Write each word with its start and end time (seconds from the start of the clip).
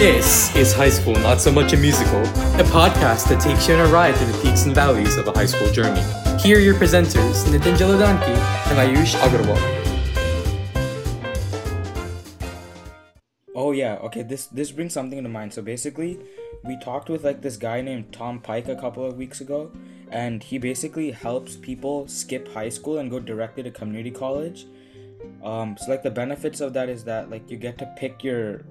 This 0.00 0.56
is 0.56 0.72
High 0.72 0.88
School 0.88 1.12
Not 1.16 1.42
So 1.42 1.52
Much 1.52 1.74
a 1.74 1.76
Musical, 1.76 2.22
a 2.22 2.64
podcast 2.64 3.28
that 3.28 3.38
takes 3.38 3.68
you 3.68 3.74
on 3.74 3.80
a 3.86 3.92
ride 3.92 4.16
through 4.16 4.32
the 4.32 4.38
peaks 4.38 4.64
and 4.64 4.74
valleys 4.74 5.18
of 5.18 5.28
a 5.28 5.32
high 5.32 5.44
school 5.44 5.70
journey. 5.72 6.00
Here 6.40 6.56
are 6.56 6.60
your 6.60 6.74
presenters, 6.74 7.44
Nitin 7.44 7.76
Jaladanki 7.76 8.34
and 8.70 8.78
Ayush 8.78 9.14
Agarwal. 9.20 9.60
Oh 13.54 13.72
yeah, 13.72 13.96
okay, 13.96 14.22
this 14.22 14.46
this 14.46 14.72
brings 14.72 14.94
something 14.94 15.22
to 15.22 15.28
mind. 15.28 15.52
So 15.52 15.60
basically, 15.60 16.18
we 16.64 16.78
talked 16.78 17.10
with 17.10 17.22
like 17.22 17.42
this 17.42 17.58
guy 17.58 17.82
named 17.82 18.10
Tom 18.10 18.40
Pike 18.40 18.68
a 18.68 18.76
couple 18.76 19.04
of 19.04 19.18
weeks 19.18 19.42
ago, 19.42 19.70
and 20.10 20.42
he 20.42 20.56
basically 20.56 21.10
helps 21.10 21.56
people 21.56 22.08
skip 22.08 22.48
high 22.54 22.70
school 22.70 22.96
and 22.96 23.10
go 23.10 23.20
directly 23.20 23.62
to 23.64 23.70
community 23.70 24.10
college. 24.10 24.64
Um, 25.44 25.76
so 25.76 25.90
like 25.90 26.02
the 26.02 26.10
benefits 26.10 26.62
of 26.62 26.72
that 26.72 26.88
is 26.88 27.04
that 27.04 27.28
like 27.28 27.50
you 27.50 27.58
get 27.58 27.76
to 27.76 27.94
pick 27.98 28.24
your 28.24 28.64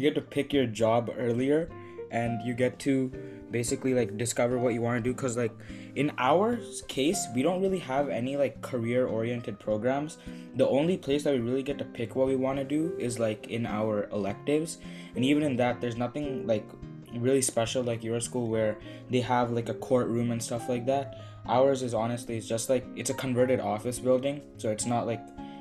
you 0.00 0.08
get 0.08 0.14
to 0.14 0.22
pick 0.22 0.52
your 0.52 0.66
job 0.66 1.10
earlier 1.18 1.68
and 2.10 2.40
you 2.42 2.54
get 2.54 2.78
to 2.80 3.12
basically 3.50 3.94
like 3.94 4.16
discover 4.16 4.58
what 4.58 4.74
you 4.74 4.80
want 4.80 4.96
to 4.96 5.02
do 5.02 5.12
because 5.14 5.36
like 5.36 5.52
in 5.96 6.10
our 6.18 6.58
case 6.88 7.26
we 7.34 7.42
don't 7.42 7.60
really 7.60 7.78
have 7.78 8.08
any 8.08 8.36
like 8.36 8.60
career 8.62 9.06
oriented 9.06 9.58
programs. 9.58 10.18
The 10.56 10.66
only 10.68 10.96
place 10.96 11.24
that 11.24 11.34
we 11.34 11.40
really 11.40 11.62
get 11.62 11.78
to 11.78 11.84
pick 11.84 12.16
what 12.16 12.26
we 12.26 12.36
want 12.36 12.58
to 12.58 12.64
do 12.64 12.94
is 12.98 13.18
like 13.18 13.48
in 13.48 13.66
our 13.66 14.08
electives. 14.12 14.78
And 15.14 15.24
even 15.24 15.42
in 15.42 15.56
that 15.56 15.80
there's 15.80 15.96
nothing 15.96 16.46
like 16.46 16.66
really 17.14 17.42
special 17.42 17.82
like 17.82 18.04
your 18.04 18.20
school 18.20 18.48
where 18.48 18.78
they 19.10 19.20
have 19.20 19.50
like 19.50 19.68
a 19.68 19.74
courtroom 19.74 20.30
and 20.30 20.42
stuff 20.42 20.68
like 20.68 20.86
that. 20.86 21.20
Ours 21.46 21.82
is 21.82 21.94
honestly 21.94 22.36
it's 22.36 22.48
just 22.48 22.70
like 22.70 22.86
it's 22.96 23.10
a 23.10 23.14
converted 23.14 23.60
office 23.60 23.98
building 23.98 24.40
so 24.56 24.70
it's 24.70 24.86
not 24.86 25.06
like 25.06 25.20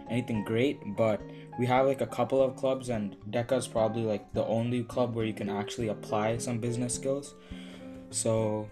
anything 0.10 0.44
great 0.44 0.80
but 0.96 1.22
we 1.60 1.66
have 1.66 1.86
like 1.86 2.00
a 2.00 2.08
couple 2.08 2.42
of 2.42 2.56
clubs 2.56 2.88
and 2.88 3.18
DECA 3.30 3.58
is 3.58 3.68
probably 3.68 4.04
like 4.04 4.34
the 4.34 4.46
only 4.46 4.82
club 4.84 5.14
where 5.14 5.26
you 5.26 5.34
can 5.34 5.50
actually 5.50 5.90
apply 5.90 6.38
some 6.38 6.58
business 6.58 6.96
skills. 6.96 7.36
So 8.12 8.70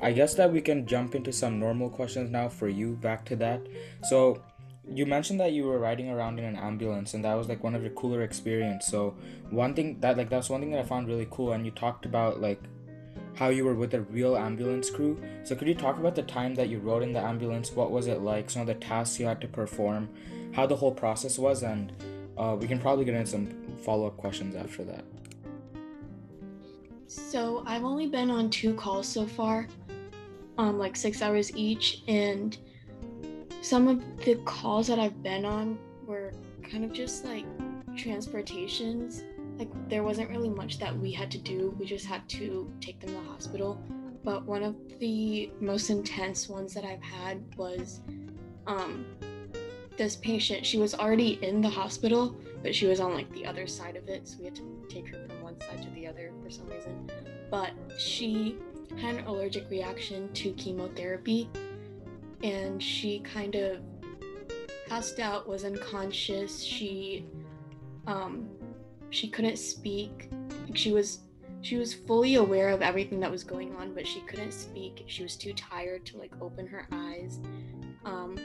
i 0.00 0.12
guess 0.12 0.34
that 0.34 0.50
we 0.50 0.60
can 0.60 0.86
jump 0.86 1.14
into 1.14 1.32
some 1.32 1.58
normal 1.58 1.90
questions 1.90 2.30
now 2.30 2.48
for 2.48 2.68
you 2.68 2.94
back 2.94 3.24
to 3.24 3.36
that. 3.36 3.60
So 4.04 4.40
you 4.88 5.04
mentioned 5.04 5.40
that 5.40 5.52
you 5.52 5.64
were 5.64 5.80
riding 5.80 6.10
around 6.10 6.38
in 6.38 6.44
an 6.44 6.54
ambulance 6.54 7.14
and 7.14 7.24
that 7.24 7.34
was 7.34 7.48
like 7.48 7.64
one 7.64 7.74
of 7.74 7.82
your 7.82 7.90
cooler 7.90 8.22
experience. 8.22 8.86
So 8.86 9.16
one 9.50 9.74
thing 9.74 9.98
that 9.98 10.16
like 10.16 10.30
that's 10.30 10.48
one 10.48 10.60
thing 10.60 10.70
that 10.70 10.78
i 10.78 10.84
found 10.84 11.08
really 11.08 11.26
cool 11.32 11.52
and 11.52 11.66
you 11.66 11.72
talked 11.72 12.06
about 12.06 12.40
like 12.40 12.62
how 13.34 13.48
you 13.48 13.64
were 13.64 13.74
with 13.74 13.94
a 13.94 14.02
real 14.02 14.36
ambulance 14.36 14.90
crew. 14.90 15.20
So 15.42 15.56
could 15.56 15.66
you 15.66 15.74
talk 15.74 15.98
about 15.98 16.14
the 16.14 16.22
time 16.22 16.54
that 16.54 16.68
you 16.68 16.78
rode 16.78 17.02
in 17.02 17.12
the 17.12 17.20
ambulance? 17.20 17.72
What 17.72 17.90
was 17.90 18.06
it 18.06 18.20
like? 18.20 18.48
Some 18.48 18.62
of 18.62 18.68
the 18.68 18.74
tasks 18.74 19.18
you 19.18 19.26
had 19.26 19.40
to 19.40 19.48
perform? 19.48 20.08
How 20.52 20.66
the 20.66 20.76
whole 20.76 20.92
process 20.92 21.36
was? 21.36 21.62
And 21.62 21.92
uh, 22.38 22.56
we 22.56 22.66
can 22.66 22.78
probably 22.78 23.04
get 23.04 23.14
into 23.14 23.30
some 23.30 23.48
follow-up 23.82 24.16
questions 24.16 24.54
after 24.54 24.84
that 24.84 25.04
So 27.06 27.62
I've 27.66 27.84
only 27.84 28.06
been 28.06 28.30
on 28.30 28.50
two 28.50 28.74
calls 28.74 29.08
so 29.08 29.26
far, 29.26 29.66
um, 30.58 30.78
like 30.78 30.96
six 30.96 31.22
hours 31.22 31.54
each, 31.56 32.02
and 32.06 32.56
some 33.62 33.88
of 33.88 34.02
the 34.24 34.36
calls 34.44 34.86
that 34.86 34.98
I've 34.98 35.22
been 35.22 35.44
on 35.44 35.78
were 36.06 36.32
kind 36.62 36.84
of 36.84 36.92
just 36.92 37.24
like 37.24 37.44
transportations. 37.96 39.24
Like 39.58 39.68
there 39.88 40.04
wasn't 40.04 40.30
really 40.30 40.50
much 40.50 40.78
that 40.78 40.96
we 40.96 41.10
had 41.10 41.30
to 41.32 41.38
do. 41.38 41.74
We 41.78 41.86
just 41.86 42.06
had 42.06 42.28
to 42.30 42.70
take 42.80 43.00
them 43.00 43.10
to 43.10 43.14
the 43.16 43.28
hospital. 43.28 43.82
But 44.22 44.44
one 44.44 44.62
of 44.62 44.76
the 45.00 45.50
most 45.60 45.90
intense 45.90 46.48
ones 46.48 46.74
that 46.74 46.84
I've 46.84 47.02
had 47.02 47.42
was 47.56 48.00
um, 48.66 49.06
this 49.98 50.16
patient. 50.16 50.64
She 50.64 50.78
was 50.78 50.94
already 50.94 51.38
in 51.42 51.60
the 51.60 51.68
hospital, 51.68 52.34
but 52.62 52.74
she 52.74 52.86
was 52.86 53.00
on 53.00 53.12
like 53.12 53.30
the 53.32 53.44
other 53.44 53.66
side 53.66 53.96
of 53.96 54.08
it, 54.08 54.26
so 54.26 54.36
we 54.38 54.46
had 54.46 54.54
to 54.56 54.86
take 54.88 55.08
her 55.08 55.26
from 55.26 55.42
one 55.42 55.60
side 55.60 55.82
to 55.82 55.90
the 55.90 56.06
other 56.06 56.32
for 56.42 56.50
some 56.50 56.66
reason. 56.68 57.10
But 57.50 57.72
she 57.98 58.56
had 58.96 59.16
an 59.16 59.26
allergic 59.26 59.68
reaction 59.70 60.32
to 60.34 60.52
chemotherapy, 60.52 61.50
and 62.42 62.82
she 62.82 63.20
kind 63.20 63.54
of 63.56 63.80
passed 64.88 65.18
out, 65.18 65.46
was 65.46 65.64
unconscious. 65.64 66.62
She 66.62 67.26
um, 68.06 68.48
she 69.10 69.28
couldn't 69.28 69.58
speak. 69.58 70.30
She 70.74 70.92
was 70.92 71.20
she 71.60 71.76
was 71.76 71.92
fully 71.92 72.36
aware 72.36 72.68
of 72.68 72.82
everything 72.82 73.18
that 73.20 73.30
was 73.30 73.42
going 73.42 73.74
on, 73.76 73.92
but 73.92 74.06
she 74.06 74.20
couldn't 74.20 74.52
speak. 74.52 75.04
She 75.06 75.22
was 75.22 75.36
too 75.36 75.52
tired 75.52 76.06
to 76.06 76.18
like 76.18 76.32
open 76.40 76.66
her 76.66 76.86
eyes. 76.92 77.40
Um, 78.04 78.36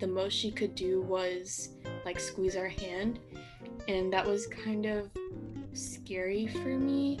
the 0.00 0.06
most 0.06 0.32
she 0.32 0.50
could 0.50 0.74
do 0.74 1.02
was 1.02 1.70
like 2.04 2.18
squeeze 2.18 2.56
our 2.56 2.68
hand, 2.68 3.18
and 3.88 4.12
that 4.12 4.26
was 4.26 4.46
kind 4.46 4.86
of 4.86 5.10
scary 5.72 6.46
for 6.46 6.78
me 6.78 7.18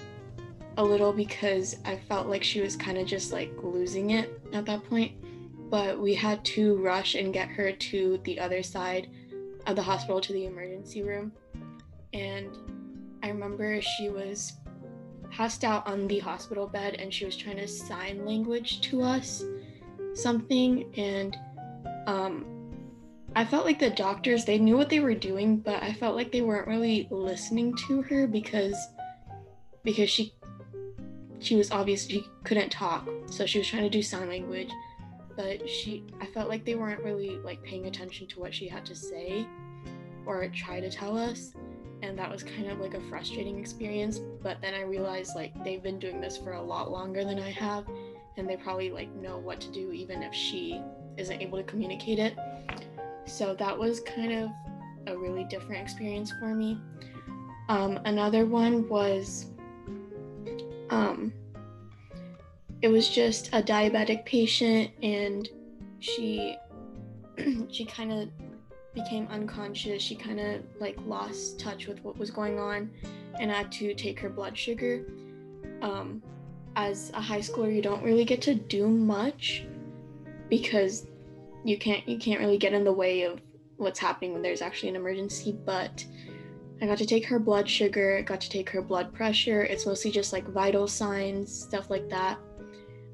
a 0.76 0.84
little 0.84 1.12
because 1.12 1.76
I 1.84 1.96
felt 1.96 2.26
like 2.26 2.42
she 2.42 2.60
was 2.60 2.76
kind 2.76 2.98
of 2.98 3.06
just 3.06 3.32
like 3.32 3.52
losing 3.62 4.10
it 4.10 4.40
at 4.52 4.66
that 4.66 4.84
point. 4.84 5.12
But 5.70 6.00
we 6.00 6.14
had 6.14 6.44
to 6.46 6.76
rush 6.76 7.14
and 7.14 7.32
get 7.32 7.48
her 7.48 7.70
to 7.70 8.20
the 8.24 8.40
other 8.40 8.62
side 8.62 9.08
of 9.66 9.76
the 9.76 9.82
hospital 9.82 10.20
to 10.20 10.32
the 10.32 10.46
emergency 10.46 11.02
room. 11.02 11.32
And 12.12 12.56
I 13.22 13.28
remember 13.28 13.80
she 13.80 14.08
was 14.08 14.54
passed 15.30 15.62
out 15.62 15.86
on 15.86 16.08
the 16.08 16.18
hospital 16.18 16.66
bed 16.66 16.94
and 16.94 17.12
she 17.12 17.24
was 17.24 17.36
trying 17.36 17.56
to 17.58 17.68
sign 17.68 18.26
language 18.26 18.80
to 18.80 19.02
us 19.02 19.44
something 20.14 20.92
and 20.96 21.36
um 22.08 22.59
I 23.36 23.44
felt 23.44 23.64
like 23.64 23.78
the 23.78 23.90
doctors 23.90 24.44
they 24.44 24.58
knew 24.58 24.76
what 24.76 24.88
they 24.88 25.00
were 25.00 25.14
doing 25.14 25.58
but 25.58 25.82
I 25.82 25.92
felt 25.92 26.16
like 26.16 26.32
they 26.32 26.42
weren't 26.42 26.66
really 26.66 27.06
listening 27.10 27.74
to 27.88 28.02
her 28.02 28.26
because 28.26 28.76
because 29.84 30.10
she 30.10 30.34
she 31.38 31.56
was 31.56 31.70
obviously 31.70 32.24
couldn't 32.44 32.70
talk 32.70 33.08
so 33.26 33.46
she 33.46 33.58
was 33.58 33.68
trying 33.68 33.84
to 33.84 33.90
do 33.90 34.02
sign 34.02 34.28
language. 34.28 34.70
But 35.36 35.68
she 35.68 36.04
I 36.20 36.26
felt 36.26 36.48
like 36.48 36.64
they 36.64 36.74
weren't 36.74 37.02
really 37.02 37.38
like 37.38 37.62
paying 37.62 37.86
attention 37.86 38.26
to 38.28 38.40
what 38.40 38.52
she 38.52 38.68
had 38.68 38.84
to 38.86 38.94
say 38.94 39.46
or 40.26 40.46
try 40.48 40.80
to 40.80 40.90
tell 40.90 41.16
us 41.16 41.52
and 42.02 42.18
that 42.18 42.30
was 42.30 42.42
kind 42.42 42.70
of 42.70 42.80
like 42.80 42.94
a 42.94 43.00
frustrating 43.08 43.58
experience. 43.58 44.18
But 44.42 44.60
then 44.60 44.74
i 44.74 44.82
realized 44.82 45.36
like 45.36 45.52
they've 45.64 45.82
been 45.82 45.98
doing 45.98 46.20
this 46.20 46.36
for 46.36 46.52
a 46.52 46.62
lot 46.62 46.90
longer 46.90 47.24
than 47.24 47.38
i 47.38 47.50
have 47.50 47.86
and 48.36 48.48
they 48.48 48.56
probably 48.56 48.90
like 48.90 49.14
know 49.16 49.38
what 49.38 49.60
to 49.60 49.70
do 49.70 49.92
even 49.92 50.22
if 50.22 50.34
she 50.34 50.80
isn't 51.16 51.40
able 51.40 51.58
to 51.58 51.64
communicate 51.64 52.18
it 52.18 52.36
so 53.30 53.54
that 53.54 53.76
was 53.76 54.00
kind 54.00 54.32
of 54.32 54.50
a 55.06 55.16
really 55.16 55.44
different 55.44 55.80
experience 55.80 56.32
for 56.38 56.54
me 56.54 56.78
um, 57.68 58.00
another 58.04 58.46
one 58.46 58.88
was 58.88 59.46
um, 60.90 61.32
it 62.82 62.88
was 62.88 63.08
just 63.08 63.48
a 63.48 63.62
diabetic 63.62 64.24
patient 64.24 64.90
and 65.02 65.48
she 66.00 66.56
she 67.70 67.84
kind 67.84 68.12
of 68.12 68.28
became 68.94 69.28
unconscious. 69.28 70.02
She 70.02 70.14
kind 70.14 70.40
of 70.40 70.62
like 70.80 70.98
lost 71.06 71.60
touch 71.60 71.86
with 71.86 72.02
what 72.02 72.18
was 72.18 72.30
going 72.30 72.58
on 72.58 72.90
and 73.38 73.50
had 73.50 73.70
to 73.72 73.94
take 73.94 74.18
her 74.20 74.28
blood 74.28 74.56
sugar. 74.56 75.04
Um, 75.82 76.22
as 76.76 77.10
a 77.14 77.20
high 77.20 77.40
schooler, 77.40 77.74
you 77.74 77.82
don't 77.82 78.02
really 78.02 78.24
get 78.24 78.42
to 78.42 78.54
do 78.54 78.88
much 78.88 79.64
because 80.48 81.06
you 81.64 81.78
can't 81.78 82.08
you 82.08 82.18
can't 82.18 82.40
really 82.40 82.58
get 82.58 82.72
in 82.72 82.84
the 82.84 82.92
way 82.92 83.22
of 83.22 83.40
what's 83.76 83.98
happening 83.98 84.32
when 84.32 84.42
there's 84.42 84.62
actually 84.62 84.90
an 84.90 84.96
emergency. 84.96 85.56
But 85.64 86.04
I 86.82 86.86
got 86.86 86.98
to 86.98 87.06
take 87.06 87.26
her 87.26 87.38
blood 87.38 87.68
sugar, 87.68 88.22
got 88.22 88.40
to 88.40 88.50
take 88.50 88.70
her 88.70 88.82
blood 88.82 89.12
pressure. 89.12 89.62
It's 89.62 89.86
mostly 89.86 90.10
just 90.10 90.32
like 90.32 90.48
vital 90.48 90.86
signs, 90.86 91.52
stuff 91.52 91.90
like 91.90 92.08
that. 92.08 92.38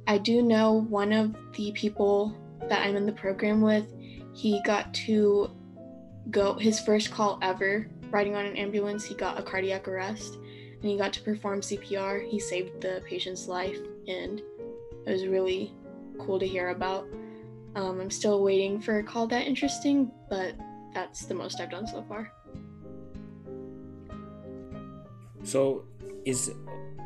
I 0.06 0.18
do 0.18 0.42
know 0.42 0.86
one 0.88 1.12
of 1.12 1.34
the 1.56 1.72
people 1.72 2.36
that 2.68 2.86
I'm 2.86 2.96
in 2.96 3.06
the 3.06 3.12
program 3.12 3.60
with, 3.60 3.92
he 4.34 4.62
got 4.62 4.94
to 4.94 5.50
go 6.31 6.54
his 6.54 6.81
first 6.81 7.10
call 7.10 7.38
ever 7.42 7.88
riding 8.10 8.37
on 8.37 8.46
an 8.46 8.56
ambulance. 8.56 9.04
He 9.04 9.14
got 9.14 9.38
a 9.38 9.42
cardiac 9.42 9.88
arrest 9.88 10.34
and 10.34 10.84
he 10.84 10.96
got 10.96 11.12
to 11.14 11.22
perform 11.22 11.60
CPR. 11.60 12.28
He 12.28 12.38
saved 12.38 12.81
the 12.81 13.02
patient's 13.08 13.49
life 13.49 13.78
and 14.06 14.40
it 15.06 15.10
was 15.10 15.26
really 15.26 15.75
cool 16.19 16.38
to 16.38 16.46
hear 16.46 16.69
about. 16.70 17.06
Um, 17.76 18.00
I'm 18.00 18.11
still 18.11 18.43
waiting 18.43 18.81
for 18.81 18.99
a 19.00 19.02
call 19.02 19.26
that 19.26 19.46
interesting, 19.46 20.11
but 20.31 20.55
that's 20.94 21.26
the 21.26 21.34
most 21.34 21.61
I've 21.61 21.70
done 21.70 21.87
so 21.87 22.02
far. 22.08 22.32
So 25.44 25.84
is 26.25 26.52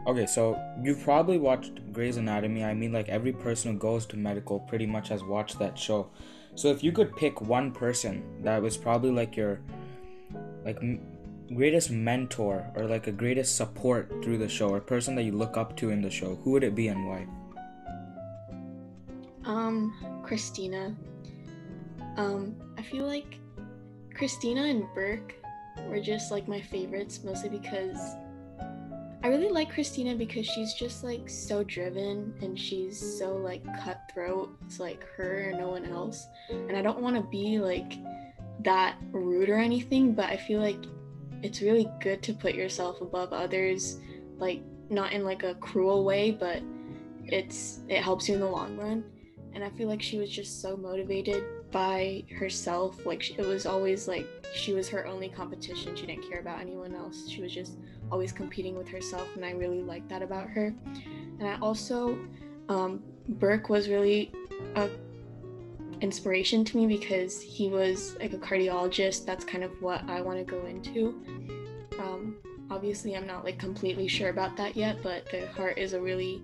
okay, 0.07 0.27
so 0.27 0.57
you've 0.81 1.03
probably 1.03 1.39
watched 1.39 1.93
Grey's 1.93 2.19
Anatomy. 2.19 2.65
I 2.65 2.73
mean 2.73 2.93
like 2.93 3.09
every 3.09 3.33
person 3.33 3.73
who 3.73 3.79
goes 3.79 4.07
to 4.07 4.17
medical 4.17 4.61
pretty 4.61 4.87
much 4.87 5.09
has 5.09 5.25
watched 5.25 5.59
that 5.59 5.77
show. 5.77 6.09
So 6.55 6.69
if 6.69 6.85
you 6.85 6.93
could 6.93 7.17
pick 7.17 7.41
one 7.41 7.73
person 7.73 8.23
that 8.45 8.63
was 8.63 8.77
probably 8.77 9.11
like 9.11 9.37
your 9.37 9.61
like 10.65 10.77
m- 10.77 11.01
greatest 11.53 11.91
mentor 11.91 12.65
or 12.77 12.85
like 12.85 13.09
a 13.09 13.13
greatest 13.13 13.57
support 13.57 14.23
through 14.23 14.39
the 14.39 14.49
show 14.49 14.69
or 14.69 14.81
person 14.81 15.17
that 15.17 15.25
you 15.25 15.33
look 15.33 15.57
up 15.57 15.77
to 15.79 15.91
in 15.91 16.01
the 16.01 16.11
show, 16.11 16.37
who 16.45 16.53
would 16.53 16.63
it 16.63 16.77
be 16.77 16.87
and 16.87 17.09
why? 17.09 17.27
Um, 19.45 20.20
Cristina. 20.31 20.95
Um, 22.17 22.55
I 22.79 22.83
feel 22.83 23.05
like 23.05 23.41
Cristina 24.15 24.63
and 24.63 24.85
Burke 24.95 25.35
were 25.89 25.99
just 25.99 26.31
like 26.31 26.47
my 26.47 26.61
favorites, 26.61 27.25
mostly 27.25 27.49
because 27.49 27.99
I 29.25 29.27
really 29.27 29.49
like 29.49 29.73
Cristina 29.73 30.15
because 30.15 30.47
she's 30.47 30.73
just 30.75 31.03
like 31.03 31.29
so 31.29 31.65
driven 31.65 32.33
and 32.43 32.57
she's 32.57 33.19
so 33.19 33.35
like 33.39 33.65
cutthroat. 33.83 34.57
It's 34.65 34.79
like 34.79 35.05
her 35.17 35.51
or 35.51 35.59
no 35.59 35.71
one 35.71 35.85
else. 35.85 36.29
And 36.49 36.77
I 36.77 36.83
don't 36.83 37.01
want 37.01 37.17
to 37.17 37.23
be 37.23 37.59
like 37.59 37.95
that 38.61 38.99
rude 39.11 39.49
or 39.49 39.59
anything, 39.59 40.15
but 40.15 40.27
I 40.27 40.37
feel 40.37 40.61
like 40.61 40.79
it's 41.43 41.61
really 41.61 41.91
good 42.01 42.23
to 42.23 42.35
put 42.35 42.55
yourself 42.55 43.01
above 43.01 43.33
others, 43.33 43.99
like 44.39 44.63
not 44.91 45.13
in 45.13 45.25
like 45.25 45.43
a 45.43 45.57
cruel 45.57 46.05
way, 46.05 46.31
but 46.31 46.63
it's 47.25 47.81
it 47.89 48.01
helps 48.01 48.29
you 48.29 48.37
in 48.37 48.41
the 48.41 48.47
long 48.47 48.77
run. 48.77 49.03
And 49.55 49.65
I 49.65 49.71
feel 49.71 49.89
like 49.89 50.01
she 50.01 50.19
was 50.19 50.31
just 50.31 50.61
so 50.61 50.77
motivated 50.77 51.45
by 51.71 52.25
herself. 52.39 53.05
Like 53.05 53.23
she, 53.23 53.35
it 53.35 53.47
was 53.47 53.67
always 53.67 54.07
like 54.09 54.27
she 54.55 54.73
was 54.73 54.89
her 54.89 55.07
only 55.07 55.29
competition. 55.29 55.95
She 55.97 56.07
didn't 56.07 56.29
care 56.29 56.41
about 56.41 56.61
anyone 56.61 56.95
else. 56.95 57.29
She 57.29 57.41
was 57.41 57.53
just 57.53 57.79
always 58.11 58.33
competing 58.33 58.77
with 58.77 58.89
herself, 58.89 59.29
and 59.37 59.45
I 59.45 59.53
really 59.53 59.83
like 59.83 60.09
that 60.09 60.23
about 60.23 60.49
her. 60.51 60.75
And 61.39 61.49
I 61.49 61.59
also, 61.61 62.19
um, 62.69 63.03
Burke 63.29 63.69
was 63.69 63.89
really 63.89 64.33
a 64.77 64.89
inspiration 66.01 66.65
to 66.65 66.77
me 66.77 66.87
because 66.87 67.41
he 67.43 67.69
was 67.69 68.17
like 68.21 68.33
a 68.33 68.39
cardiologist. 68.39 69.27
That's 69.27 69.45
kind 69.45 69.63
of 69.63 69.71
what 69.83 70.09
I 70.09 70.21
want 70.21 70.39
to 70.39 70.45
go 70.45 70.65
into. 70.67 71.23
Um, 71.99 72.37
obviously, 72.71 73.17
I'm 73.17 73.27
not 73.27 73.45
like 73.45 73.59
completely 73.59 74.09
sure 74.09 74.31
about 74.31 74.57
that 74.57 74.77
yet, 74.77 75.03
but 75.03 75.31
the 75.31 75.47
heart 75.49 75.79
is 75.79 75.93
a 75.93 76.01
really 76.01 76.43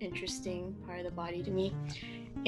interesting 0.00 0.74
part 0.86 0.98
of 0.98 1.04
the 1.04 1.10
body 1.10 1.42
to 1.42 1.50
me. 1.50 1.74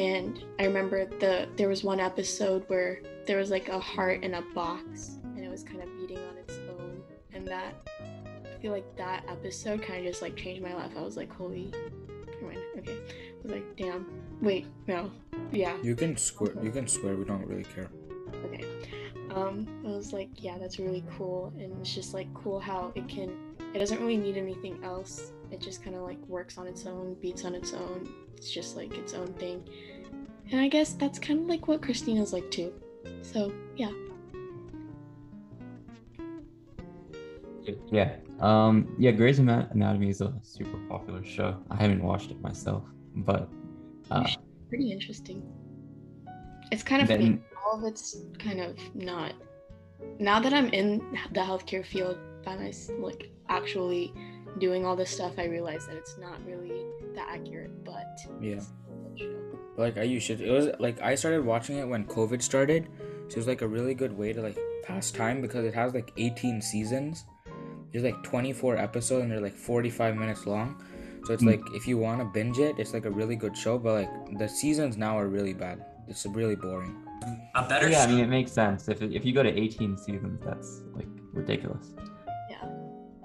And 0.00 0.42
I 0.58 0.64
remember 0.64 1.04
the 1.04 1.46
there 1.56 1.68
was 1.68 1.84
one 1.84 2.00
episode 2.00 2.64
where 2.68 3.02
there 3.26 3.36
was 3.36 3.50
like 3.50 3.68
a 3.68 3.78
heart 3.78 4.24
in 4.24 4.32
a 4.32 4.40
box 4.54 5.18
and 5.36 5.44
it 5.44 5.50
was 5.50 5.62
kind 5.62 5.82
of 5.82 5.94
beating 5.98 6.16
on 6.16 6.38
its 6.38 6.58
own 6.70 7.02
and 7.34 7.46
that 7.46 7.74
I 7.98 8.62
feel 8.62 8.72
like 8.72 8.96
that 8.96 9.24
episode 9.28 9.82
kind 9.82 9.98
of 10.00 10.06
just 10.06 10.22
like 10.22 10.36
changed 10.36 10.62
my 10.62 10.72
life. 10.72 10.92
I 10.96 11.02
was 11.02 11.18
like, 11.18 11.30
holy, 11.30 11.70
okay. 12.78 12.96
I 12.96 13.42
was 13.42 13.52
like, 13.52 13.76
damn. 13.76 14.06
Wait, 14.40 14.68
no, 14.86 15.10
yeah. 15.52 15.76
You 15.82 15.94
can 15.94 16.16
swear. 16.16 16.54
You 16.62 16.70
can 16.70 16.88
swear. 16.88 17.14
We 17.14 17.26
don't 17.26 17.46
really 17.46 17.64
care. 17.64 17.90
Okay. 18.46 18.64
Um, 19.34 19.68
I 19.86 19.90
was 19.90 20.14
like, 20.14 20.30
yeah, 20.36 20.56
that's 20.56 20.78
really 20.78 21.04
cool, 21.18 21.52
and 21.58 21.78
it's 21.78 21.94
just 21.94 22.14
like 22.14 22.32
cool 22.32 22.58
how 22.58 22.90
it 22.94 23.06
can. 23.06 23.36
It 23.74 23.78
doesn't 23.78 24.00
really 24.00 24.16
need 24.16 24.38
anything 24.38 24.82
else. 24.82 25.32
It 25.50 25.60
just 25.60 25.82
kind 25.82 25.96
of 25.96 26.02
like 26.02 26.18
works 26.28 26.58
on 26.58 26.66
its 26.66 26.86
own, 26.86 27.14
beats 27.20 27.44
on 27.44 27.54
its 27.54 27.72
own. 27.72 28.08
It's 28.36 28.50
just 28.50 28.76
like 28.76 28.94
its 28.94 29.14
own 29.14 29.32
thing. 29.34 29.62
And 30.50 30.60
I 30.60 30.68
guess 30.68 30.94
that's 30.94 31.18
kind 31.18 31.40
of 31.40 31.46
like 31.46 31.68
what 31.68 31.82
Cristina's 31.82 32.32
like 32.32 32.50
too. 32.50 32.72
So 33.22 33.52
yeah. 33.76 33.92
Yeah. 37.90 38.16
Um, 38.40 38.94
yeah, 38.98 39.10
Grey's 39.10 39.38
Anatomy 39.38 40.08
is 40.08 40.22
a 40.22 40.32
super 40.42 40.78
popular 40.88 41.22
show. 41.24 41.56
I 41.70 41.76
haven't 41.76 42.02
watched 42.02 42.30
it 42.30 42.40
myself, 42.40 42.84
but 43.14 43.48
uh, 44.10 44.26
pretty 44.68 44.90
interesting. 44.90 45.42
It's 46.72 46.82
kind 46.82 47.02
of 47.02 47.08
then, 47.08 47.18
funny. 47.18 47.40
All 47.64 47.78
of 47.78 47.84
it's 47.84 48.16
kind 48.38 48.60
of 48.60 48.76
not. 48.94 49.34
Now 50.18 50.40
that 50.40 50.54
I'm 50.54 50.68
in 50.70 50.98
the 51.32 51.40
healthcare 51.40 51.84
field 51.84 52.16
by 52.42 52.56
myself, 52.56 52.98
like 53.00 53.30
actually 53.50 54.14
doing 54.58 54.84
all 54.84 54.96
this 54.96 55.10
stuff, 55.10 55.32
I 55.38 55.44
realize 55.44 55.86
that 55.86 55.96
it's 55.96 56.18
not 56.18 56.44
really 56.46 56.84
that 57.14 57.28
accurate. 57.30 57.84
But 57.84 58.20
yeah, 58.40 58.60
like 59.76 59.98
I 59.98 60.02
used 60.02 60.30
it 60.30 60.50
was 60.50 60.68
like 60.78 61.00
I 61.00 61.14
started 61.14 61.44
watching 61.44 61.78
it 61.78 61.86
when 61.86 62.04
COVID 62.06 62.42
started, 62.42 62.88
so 63.28 63.34
it 63.34 63.36
was 63.36 63.46
like 63.46 63.62
a 63.62 63.68
really 63.68 63.94
good 63.94 64.16
way 64.16 64.32
to 64.32 64.40
like 64.40 64.58
pass 64.82 65.10
time 65.10 65.40
because 65.40 65.64
it 65.64 65.74
has 65.74 65.94
like 65.94 66.12
18 66.16 66.60
seasons 66.62 67.24
there's 67.92 68.04
like 68.04 68.22
24 68.22 68.76
episodes 68.76 69.22
and 69.22 69.32
they're 69.32 69.40
like 69.40 69.56
45 69.56 70.16
minutes 70.16 70.46
long. 70.46 70.82
So 71.24 71.34
it's 71.34 71.42
mm. 71.42 71.48
like 71.48 71.60
if 71.74 71.86
you 71.86 71.98
want 71.98 72.20
to 72.20 72.24
binge 72.24 72.58
it, 72.58 72.78
it's 72.78 72.94
like 72.94 73.04
a 73.04 73.10
really 73.10 73.36
good 73.36 73.56
show. 73.56 73.78
But 73.78 73.92
like 73.94 74.38
the 74.38 74.48
seasons 74.48 74.96
now 74.96 75.18
are 75.18 75.28
really 75.28 75.52
bad. 75.52 75.84
It's 76.08 76.24
really 76.26 76.56
boring. 76.56 76.96
A 77.54 77.62
better. 77.68 77.88
Yeah, 77.88 78.06
show. 78.06 78.10
I 78.10 78.14
mean 78.14 78.24
it 78.24 78.28
makes 78.28 78.52
sense. 78.52 78.88
If 78.88 79.02
if 79.02 79.24
you 79.24 79.32
go 79.32 79.42
to 79.42 79.50
18 79.50 79.98
seasons, 79.98 80.40
that's 80.44 80.82
like 80.94 81.08
ridiculous. 81.32 81.92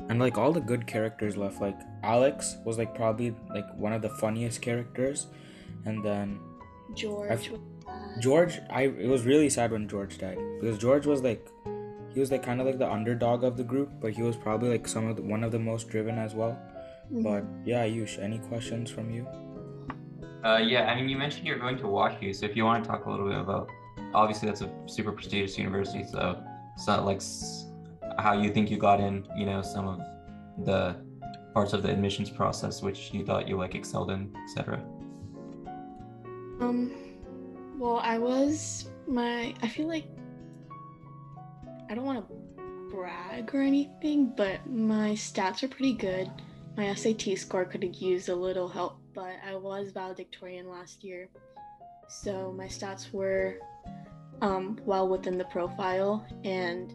Yeah. 0.06 0.12
And 0.12 0.19
like 0.19 0.38
all 0.38 0.52
the 0.52 0.62
good 0.62 0.86
characters 0.88 1.36
left. 1.38 1.62
Like 1.62 1.80
Alex 2.04 2.57
was 2.63 2.78
like 2.78 2.96
probably 2.96 3.36
like 3.54 3.66
one 3.75 3.94
of 3.94 4.02
the 4.02 4.10
funniest 4.10 4.62
characters, 4.62 5.28
and 5.86 6.04
then 6.04 6.40
George. 6.94 7.52
George, 8.19 8.60
I 8.69 8.84
it 8.84 9.07
was 9.07 9.25
really 9.25 9.50
sad 9.50 9.72
when 9.72 9.88
George 9.88 10.18
died 10.18 10.38
because 10.60 10.78
George 10.78 11.06
was 11.06 11.22
like 11.22 11.50
he 12.13 12.19
was 12.19 12.31
like 12.31 12.44
kind 12.44 12.62
of 12.62 12.66
like 12.66 12.80
the 12.80 12.90
underdog 12.90 13.44
of 13.44 13.57
the 13.57 13.63
group, 13.63 13.90
but 14.00 14.13
he 14.13 14.22
was 14.22 14.38
probably 14.38 14.69
like 14.69 14.88
some 14.88 15.07
of 15.07 15.18
the, 15.18 15.22
one 15.22 15.44
of 15.44 15.52
the 15.52 15.60
most 15.60 15.90
driven 15.90 16.18
as 16.18 16.34
well. 16.34 16.58
Mm-hmm. 17.12 17.24
But 17.24 17.44
yeah, 17.66 17.86
Ayush, 17.86 18.24
any 18.24 18.40
questions 18.40 18.90
from 18.90 19.12
you? 19.12 19.28
Uh, 20.44 20.58
yeah, 20.58 20.86
I 20.86 20.96
mean, 20.96 21.10
you 21.10 21.18
mentioned 21.18 21.46
you're 21.46 21.60
going 21.60 21.75
to 21.78 21.84
WashU, 21.84 22.34
so 22.34 22.46
if 22.46 22.56
you 22.56 22.63
want 22.63 22.84
to 22.84 22.90
talk 22.90 23.06
a 23.06 23.10
little 23.10 23.28
bit 23.28 23.38
about, 23.38 23.68
obviously 24.13 24.48
that's 24.48 24.62
a 24.62 24.72
super 24.86 25.12
prestigious 25.12 25.58
university, 25.58 26.06
so 26.06 26.42
it's 26.75 26.88
not 26.88 27.04
like 27.04 27.19
how 28.18 28.34
you 28.34 28.52
think 28.52 28.70
you 28.70 28.78
got 28.78 29.00
in, 29.00 29.28
you 29.36 29.46
know, 29.46 29.62
some 29.62 29.88
of 29.88 30.00
the 30.66 30.96
parts 31.54 31.74
of 31.74 31.84
the 31.84 31.90
admissions 31.90 32.30
process 32.30 32.82
which 32.82 33.14
you 33.14 33.26
thought 33.26 33.48
you 33.48 33.58
like 33.58 33.76
excelled 33.76 34.12
in, 34.12 34.34
etc. 34.44 34.84
Um, 36.60 36.94
well, 37.78 38.00
I 38.02 38.18
was 38.18 38.90
my, 39.08 39.54
I 39.62 39.68
feel 39.68 39.88
like 39.88 40.06
I 41.90 41.96
don't 41.96 42.06
want 42.06 42.28
to 42.28 42.36
brag 42.90 43.54
or 43.54 43.62
anything, 43.62 44.34
but 44.36 44.68
my 44.70 45.12
stats 45.12 45.64
are 45.64 45.68
pretty 45.68 45.94
good. 45.94 46.32
My 46.78 46.94
SAT 46.94 47.38
score 47.38 47.66
could 47.66 47.84
have 47.84 47.96
used 47.96 48.30
a 48.30 48.36
little 48.36 48.68
help, 48.68 48.98
but 49.14 49.36
I 49.48 49.56
was 49.56 49.92
valedictorian 49.92 50.70
last 50.70 51.04
year. 51.04 51.30
So 52.08 52.54
my 52.56 52.68
stats 52.68 53.12
were 53.12 53.60
um, 54.42 54.78
well 54.86 55.08
within 55.08 55.38
the 55.38 55.46
profile, 55.46 56.26
and 56.44 56.94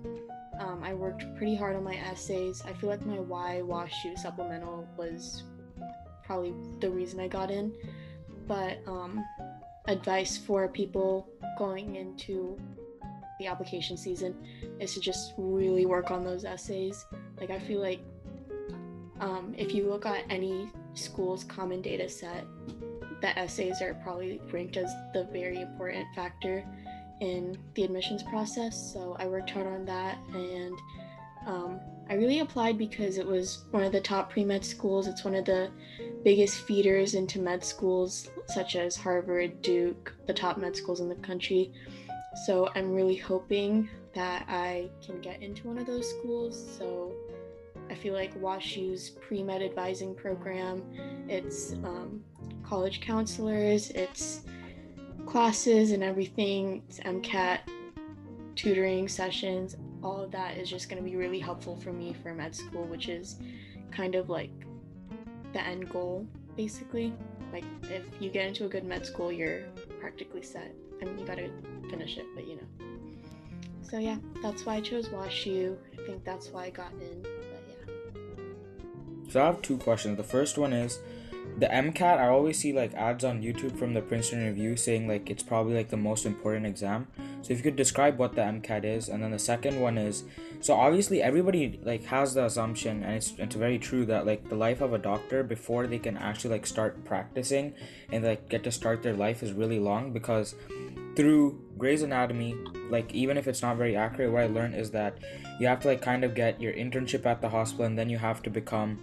um, 0.60 0.82
I 0.84 0.92
worked 0.92 1.24
pretty 1.36 1.56
hard 1.56 1.74
on 1.74 1.82
my 1.82 1.96
essays. 1.96 2.62
I 2.66 2.74
feel 2.74 2.90
like 2.90 3.04
my 3.06 3.18
Y 3.18 3.62
WashU 3.64 4.16
supplemental 4.18 4.86
was 4.96 5.42
probably 6.22 6.52
the 6.80 6.90
reason 6.90 7.18
I 7.18 7.28
got 7.28 7.50
in. 7.50 7.72
But 8.46 8.78
um, 8.86 9.24
advice 9.88 10.36
for 10.36 10.68
people 10.68 11.28
going 11.56 11.96
into 11.96 12.58
the 13.38 13.46
application 13.46 13.96
season 13.96 14.36
is 14.78 14.92
to 14.94 15.00
just 15.00 15.32
really 15.38 15.86
work 15.86 16.10
on 16.10 16.24
those 16.24 16.44
essays. 16.44 17.06
Like 17.40 17.50
I 17.50 17.58
feel 17.58 17.80
like 17.80 18.00
um, 19.18 19.54
if 19.56 19.74
you 19.74 19.88
look 19.88 20.04
at 20.04 20.24
any 20.28 20.70
school's 20.92 21.42
common 21.44 21.80
data 21.80 22.08
set, 22.08 22.44
the 23.22 23.38
essays 23.38 23.80
are 23.80 23.94
probably 23.94 24.42
ranked 24.52 24.76
as 24.76 24.92
the 25.14 25.24
very 25.32 25.62
important 25.62 26.06
factor 26.14 26.66
in 27.20 27.58
the 27.74 27.84
admissions 27.84 28.22
process. 28.22 28.92
So 28.92 29.16
I 29.18 29.26
worked 29.26 29.50
hard 29.50 29.66
on 29.66 29.84
that 29.86 30.18
and 30.34 30.78
um, 31.46 31.80
I 32.08 32.14
really 32.14 32.40
applied 32.40 32.76
because 32.76 33.18
it 33.18 33.26
was 33.26 33.64
one 33.70 33.82
of 33.84 33.92
the 33.92 34.00
top 34.00 34.30
pre 34.30 34.44
med 34.44 34.64
schools. 34.64 35.06
It's 35.06 35.24
one 35.24 35.34
of 35.34 35.44
the 35.44 35.70
biggest 36.24 36.62
feeders 36.62 37.14
into 37.14 37.38
med 37.38 37.64
schools, 37.64 38.28
such 38.46 38.76
as 38.76 38.96
Harvard, 38.96 39.62
Duke, 39.62 40.12
the 40.26 40.34
top 40.34 40.58
med 40.58 40.76
schools 40.76 41.00
in 41.00 41.08
the 41.08 41.14
country. 41.16 41.72
So 42.46 42.68
I'm 42.74 42.92
really 42.92 43.16
hoping 43.16 43.88
that 44.14 44.44
I 44.48 44.90
can 45.04 45.20
get 45.20 45.42
into 45.42 45.68
one 45.68 45.78
of 45.78 45.86
those 45.86 46.08
schools. 46.10 46.76
So 46.78 47.12
I 47.88 47.94
feel 47.94 48.14
like 48.14 48.38
WashU's 48.40 49.10
pre 49.10 49.42
med 49.42 49.62
advising 49.62 50.14
program, 50.14 50.82
it's 51.28 51.72
um, 51.84 52.22
college 52.64 53.00
counselors, 53.00 53.90
it's 53.90 54.42
classes 55.30 55.92
and 55.92 56.02
everything, 56.02 56.82
MCAT 57.04 57.60
tutoring 58.56 59.06
sessions. 59.06 59.76
All 60.02 60.20
of 60.20 60.32
that 60.32 60.56
is 60.56 60.68
just 60.68 60.88
going 60.88 61.02
to 61.02 61.08
be 61.08 61.16
really 61.16 61.38
helpful 61.38 61.76
for 61.76 61.92
me 61.92 62.16
for 62.20 62.34
med 62.34 62.54
school, 62.54 62.84
which 62.86 63.08
is 63.08 63.36
kind 63.92 64.16
of 64.16 64.28
like 64.28 64.50
the 65.52 65.62
end 65.62 65.88
goal, 65.88 66.26
basically. 66.56 67.12
Like, 67.52 67.64
if 67.84 68.02
you 68.18 68.28
get 68.28 68.46
into 68.46 68.64
a 68.64 68.68
good 68.68 68.84
med 68.84 69.06
school, 69.06 69.30
you're 69.30 69.62
practically 70.00 70.42
set. 70.42 70.74
I 71.00 71.04
mean, 71.04 71.18
you 71.18 71.24
gotta 71.24 71.48
finish 71.88 72.16
it, 72.16 72.26
but 72.34 72.48
you 72.48 72.56
know. 72.56 72.86
So 73.82 73.98
yeah, 73.98 74.16
that's 74.42 74.66
why 74.66 74.76
I 74.76 74.80
chose 74.80 75.08
WashU. 75.08 75.76
I 75.92 76.06
think 76.06 76.24
that's 76.24 76.48
why 76.48 76.64
I 76.64 76.70
got 76.70 76.92
in. 76.92 77.22
But 77.22 77.30
yeah. 77.68 77.94
So 79.28 79.42
I 79.42 79.46
have 79.46 79.62
two 79.62 79.78
questions. 79.78 80.16
The 80.16 80.24
first 80.24 80.58
one 80.58 80.72
is 80.72 80.98
the 81.58 81.66
MCAT. 81.66 82.18
I 82.18 82.28
always 82.28 82.58
see 82.58 82.72
like 82.72 82.94
ads 82.94 83.24
on 83.24 83.42
YouTube 83.42 83.78
from 83.78 83.94
the 83.94 84.00
Princeton 84.00 84.46
Review 84.46 84.76
saying 84.76 85.06
like 85.06 85.28
it's 85.30 85.42
probably 85.42 85.74
like 85.74 85.90
the 85.90 85.96
most 85.96 86.24
important 86.26 86.66
exam. 86.66 87.06
So 87.42 87.52
if 87.52 87.58
you 87.58 87.62
could 87.62 87.76
describe 87.76 88.18
what 88.18 88.34
the 88.34 88.42
MCAT 88.42 88.84
is, 88.84 89.08
and 89.08 89.22
then 89.22 89.30
the 89.30 89.38
second 89.38 89.80
one 89.80 89.98
is 89.98 90.24
so 90.60 90.74
obviously 90.74 91.22
everybody 91.22 91.80
like 91.82 92.04
has 92.04 92.34
the 92.34 92.44
assumption, 92.44 93.02
and 93.02 93.14
it's 93.14 93.34
it's 93.38 93.54
very 93.54 93.78
true 93.78 94.06
that 94.06 94.26
like 94.26 94.48
the 94.48 94.54
life 94.54 94.80
of 94.80 94.92
a 94.92 94.98
doctor 94.98 95.42
before 95.42 95.86
they 95.86 95.98
can 95.98 96.16
actually 96.16 96.50
like 96.50 96.66
start 96.66 97.04
practicing 97.04 97.74
and 98.10 98.24
like 98.24 98.48
get 98.48 98.64
to 98.64 98.72
start 98.72 99.02
their 99.02 99.14
life 99.14 99.42
is 99.42 99.52
really 99.52 99.78
long 99.78 100.12
because 100.12 100.54
through 101.16 101.60
Grey's 101.76 102.02
Anatomy, 102.02 102.54
like 102.88 103.12
even 103.12 103.36
if 103.36 103.48
it's 103.48 103.62
not 103.62 103.76
very 103.76 103.96
accurate, 103.96 104.32
what 104.32 104.42
I 104.42 104.46
learned 104.46 104.74
is 104.74 104.90
that 104.92 105.18
you 105.58 105.66
have 105.66 105.80
to 105.80 105.88
like 105.88 106.02
kind 106.02 106.24
of 106.24 106.34
get 106.34 106.60
your 106.60 106.72
internship 106.72 107.26
at 107.26 107.40
the 107.40 107.48
hospital 107.48 107.84
and 107.84 107.98
then 107.98 108.08
you 108.08 108.18
have 108.18 108.42
to 108.44 108.50
become 108.50 108.98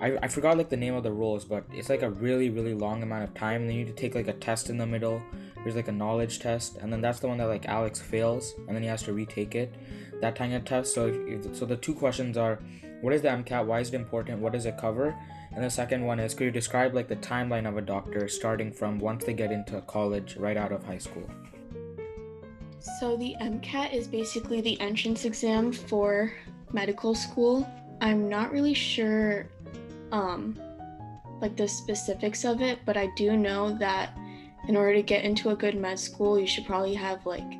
I, 0.00 0.16
I 0.22 0.28
forgot 0.28 0.56
like 0.56 0.70
the 0.70 0.76
name 0.76 0.94
of 0.94 1.02
the 1.02 1.12
roles, 1.12 1.44
but 1.44 1.64
it's 1.72 1.88
like 1.88 2.02
a 2.02 2.10
really 2.10 2.50
really 2.50 2.74
long 2.74 3.02
amount 3.02 3.24
of 3.24 3.34
time. 3.34 3.62
And 3.62 3.70
then 3.70 3.76
you 3.76 3.84
need 3.84 3.96
to 3.96 4.00
take 4.00 4.14
like 4.14 4.28
a 4.28 4.32
test 4.32 4.70
in 4.70 4.78
the 4.78 4.86
middle. 4.86 5.22
There's 5.62 5.76
like 5.76 5.88
a 5.88 5.92
knowledge 5.92 6.38
test, 6.38 6.78
and 6.78 6.90
then 6.90 7.00
that's 7.00 7.20
the 7.20 7.28
one 7.28 7.38
that 7.38 7.46
like 7.46 7.66
Alex 7.66 8.00
fails, 8.00 8.54
and 8.66 8.74
then 8.74 8.82
he 8.82 8.88
has 8.88 9.02
to 9.02 9.12
retake 9.12 9.54
it. 9.54 9.74
That 10.22 10.34
kind 10.34 10.54
of 10.54 10.64
test. 10.64 10.94
So 10.94 11.08
if, 11.08 11.46
if, 11.46 11.56
so 11.56 11.66
the 11.66 11.76
two 11.76 11.94
questions 11.94 12.38
are, 12.38 12.60
what 13.02 13.12
is 13.12 13.22
the 13.22 13.28
MCAT? 13.28 13.66
Why 13.66 13.80
is 13.80 13.88
it 13.88 13.94
important? 13.94 14.40
What 14.40 14.52
does 14.52 14.66
it 14.66 14.78
cover? 14.78 15.14
And 15.52 15.64
the 15.64 15.70
second 15.70 16.04
one 16.04 16.20
is, 16.20 16.32
could 16.32 16.44
you 16.44 16.50
describe 16.50 16.94
like 16.94 17.08
the 17.08 17.16
timeline 17.16 17.68
of 17.68 17.76
a 17.76 17.82
doctor 17.82 18.28
starting 18.28 18.70
from 18.70 18.98
once 18.98 19.24
they 19.24 19.32
get 19.32 19.50
into 19.50 19.80
college, 19.82 20.36
right 20.36 20.56
out 20.56 20.72
of 20.72 20.84
high 20.84 20.98
school? 20.98 21.28
So 22.98 23.16
the 23.16 23.36
MCAT 23.40 23.92
is 23.92 24.06
basically 24.06 24.60
the 24.60 24.80
entrance 24.80 25.24
exam 25.24 25.72
for 25.72 26.32
medical 26.72 27.14
school. 27.14 27.68
I'm 28.00 28.28
not 28.28 28.50
really 28.52 28.74
sure 28.74 29.46
um 30.12 30.58
like 31.40 31.56
the 31.56 31.66
specifics 31.66 32.44
of 32.44 32.60
it, 32.60 32.80
but 32.84 32.96
I 32.96 33.08
do 33.16 33.36
know 33.36 33.76
that 33.78 34.16
in 34.68 34.76
order 34.76 34.94
to 34.94 35.02
get 35.02 35.24
into 35.24 35.50
a 35.50 35.56
good 35.56 35.74
med 35.74 35.98
school, 35.98 36.38
you 36.38 36.46
should 36.46 36.66
probably 36.66 36.94
have 36.94 37.24
like 37.24 37.50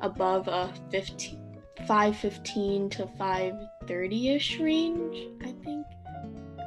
above 0.00 0.48
a 0.48 0.72
15 0.90 1.38
515 1.86 2.90
to 2.90 3.06
530ish 3.18 4.62
range, 4.62 5.28
I 5.42 5.54
think. 5.64 5.86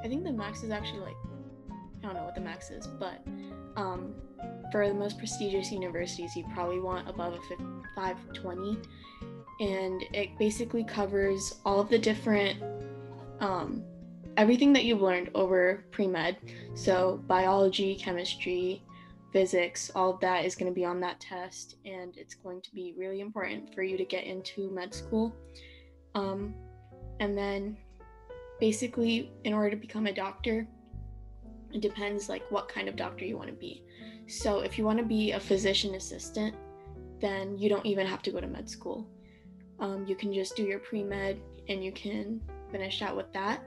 I 0.03 0.07
think 0.07 0.23
the 0.23 0.31
max 0.31 0.63
is 0.63 0.71
actually 0.71 1.01
like 1.01 1.15
I 2.01 2.07
don't 2.07 2.15
know 2.15 2.23
what 2.23 2.35
the 2.35 2.41
max 2.41 2.71
is, 2.71 2.87
but 2.87 3.21
um, 3.75 4.13
for 4.71 4.87
the 4.87 4.93
most 4.93 5.17
prestigious 5.17 5.71
universities, 5.71 6.35
you 6.35 6.45
probably 6.53 6.79
want 6.79 7.07
above 7.07 7.33
a 7.33 7.39
520, 7.95 8.77
and 9.59 10.03
it 10.13 10.29
basically 10.39 10.83
covers 10.83 11.59
all 11.65 11.79
of 11.79 11.89
the 11.89 11.99
different 11.99 12.61
um, 13.39 13.83
everything 14.37 14.73
that 14.73 14.85
you've 14.85 15.01
learned 15.01 15.29
over 15.35 15.85
pre 15.91 16.07
med. 16.07 16.37
So 16.73 17.21
biology, 17.27 17.95
chemistry, 17.95 18.83
physics, 19.31 19.91
all 19.95 20.11
of 20.11 20.19
that 20.19 20.45
is 20.45 20.55
going 20.55 20.71
to 20.71 20.75
be 20.75 20.85
on 20.85 20.99
that 21.01 21.19
test, 21.19 21.75
and 21.85 22.15
it's 22.17 22.35
going 22.35 22.61
to 22.61 22.73
be 22.73 22.93
really 22.97 23.21
important 23.21 23.73
for 23.73 23.83
you 23.83 23.97
to 23.97 24.05
get 24.05 24.25
into 24.25 24.69
med 24.71 24.93
school. 24.93 25.33
Um, 26.15 26.53
and 27.21 27.37
then 27.37 27.77
basically 28.59 29.31
in 29.43 29.53
order 29.53 29.69
to 29.69 29.75
become 29.75 30.07
a 30.07 30.13
doctor 30.13 30.67
it 31.73 31.81
depends 31.81 32.27
like 32.27 32.43
what 32.51 32.67
kind 32.67 32.89
of 32.89 32.95
doctor 32.95 33.23
you 33.25 33.37
want 33.37 33.47
to 33.47 33.55
be 33.55 33.83
so 34.27 34.59
if 34.59 34.77
you 34.77 34.83
want 34.83 34.99
to 34.99 35.05
be 35.05 35.31
a 35.31 35.39
physician 35.39 35.95
assistant 35.95 36.53
then 37.19 37.57
you 37.57 37.69
don't 37.69 37.85
even 37.85 38.05
have 38.05 38.21
to 38.21 38.31
go 38.31 38.39
to 38.39 38.47
med 38.47 38.69
school 38.69 39.07
um, 39.79 40.05
you 40.05 40.15
can 40.15 40.33
just 40.33 40.55
do 40.55 40.63
your 40.63 40.79
pre-med 40.79 41.39
and 41.69 41.83
you 41.83 41.91
can 41.91 42.41
finish 42.71 43.01
out 43.01 43.15
with 43.15 43.31
that 43.33 43.63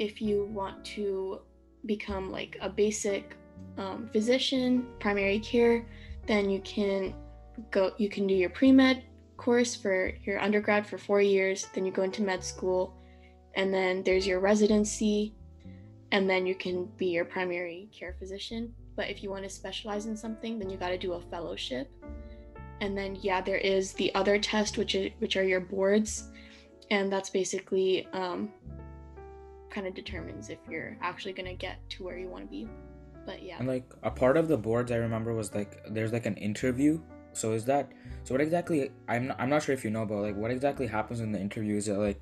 if 0.00 0.20
you 0.20 0.46
want 0.46 0.84
to 0.84 1.40
become 1.86 2.32
like 2.32 2.56
a 2.60 2.68
basic 2.68 3.36
um, 3.78 4.08
physician 4.12 4.86
primary 4.98 5.38
care 5.38 5.86
then 6.26 6.50
you 6.50 6.60
can 6.60 7.14
go 7.70 7.92
you 7.98 8.08
can 8.08 8.26
do 8.26 8.34
your 8.34 8.50
pre-med 8.50 9.04
course 9.36 9.74
for 9.74 10.12
your 10.24 10.40
undergrad 10.40 10.86
for 10.86 10.98
four 10.98 11.20
years 11.20 11.68
then 11.74 11.86
you 11.86 11.92
go 11.92 12.02
into 12.02 12.22
med 12.22 12.42
school 12.42 12.94
and 13.54 13.72
then 13.72 14.02
there's 14.02 14.26
your 14.26 14.40
residency 14.40 15.34
and 16.12 16.28
then 16.28 16.46
you 16.46 16.54
can 16.54 16.86
be 16.96 17.06
your 17.06 17.24
primary 17.24 17.88
care 17.96 18.16
physician. 18.18 18.72
But 18.96 19.08
if 19.08 19.22
you 19.22 19.30
want 19.30 19.44
to 19.44 19.50
specialize 19.50 20.06
in 20.06 20.16
something 20.16 20.58
then 20.58 20.70
you 20.70 20.76
got 20.76 20.88
to 20.88 20.98
do 20.98 21.12
a 21.14 21.20
fellowship. 21.20 21.90
And 22.80 22.96
then 22.96 23.16
yeah 23.20 23.40
there 23.40 23.58
is 23.58 23.92
the 23.94 24.14
other 24.14 24.38
test 24.38 24.78
which 24.78 24.94
is 24.94 25.10
which 25.18 25.36
are 25.36 25.44
your 25.44 25.60
boards 25.60 26.30
and 26.90 27.12
that's 27.12 27.30
basically 27.30 28.08
um, 28.12 28.50
kind 29.70 29.86
of 29.86 29.94
determines 29.94 30.50
if 30.50 30.58
you're 30.68 30.96
actually 31.00 31.32
going 31.32 31.48
to 31.48 31.54
get 31.54 31.78
to 31.90 32.04
where 32.04 32.18
you 32.18 32.28
want 32.28 32.44
to 32.44 32.50
be. 32.50 32.68
But 33.26 33.42
yeah. 33.42 33.56
And 33.58 33.68
like 33.68 33.84
a 34.02 34.10
part 34.10 34.36
of 34.36 34.48
the 34.48 34.56
boards 34.56 34.90
I 34.90 34.96
remember 34.96 35.34
was 35.34 35.54
like 35.54 35.82
there's 35.90 36.12
like 36.12 36.26
an 36.26 36.36
interview. 36.36 37.00
So 37.32 37.52
is 37.52 37.64
that 37.66 37.92
so 38.24 38.34
what 38.34 38.40
exactly 38.40 38.90
I'm 39.08 39.28
not, 39.28 39.40
I'm 39.40 39.50
not 39.50 39.62
sure 39.62 39.74
if 39.74 39.84
you 39.84 39.90
know 39.90 40.04
but 40.04 40.16
like 40.16 40.36
what 40.36 40.50
exactly 40.50 40.86
happens 40.86 41.20
in 41.20 41.32
the 41.32 41.40
interview? 41.40 41.76
Is 41.76 41.88
it 41.88 41.94
like 41.94 42.20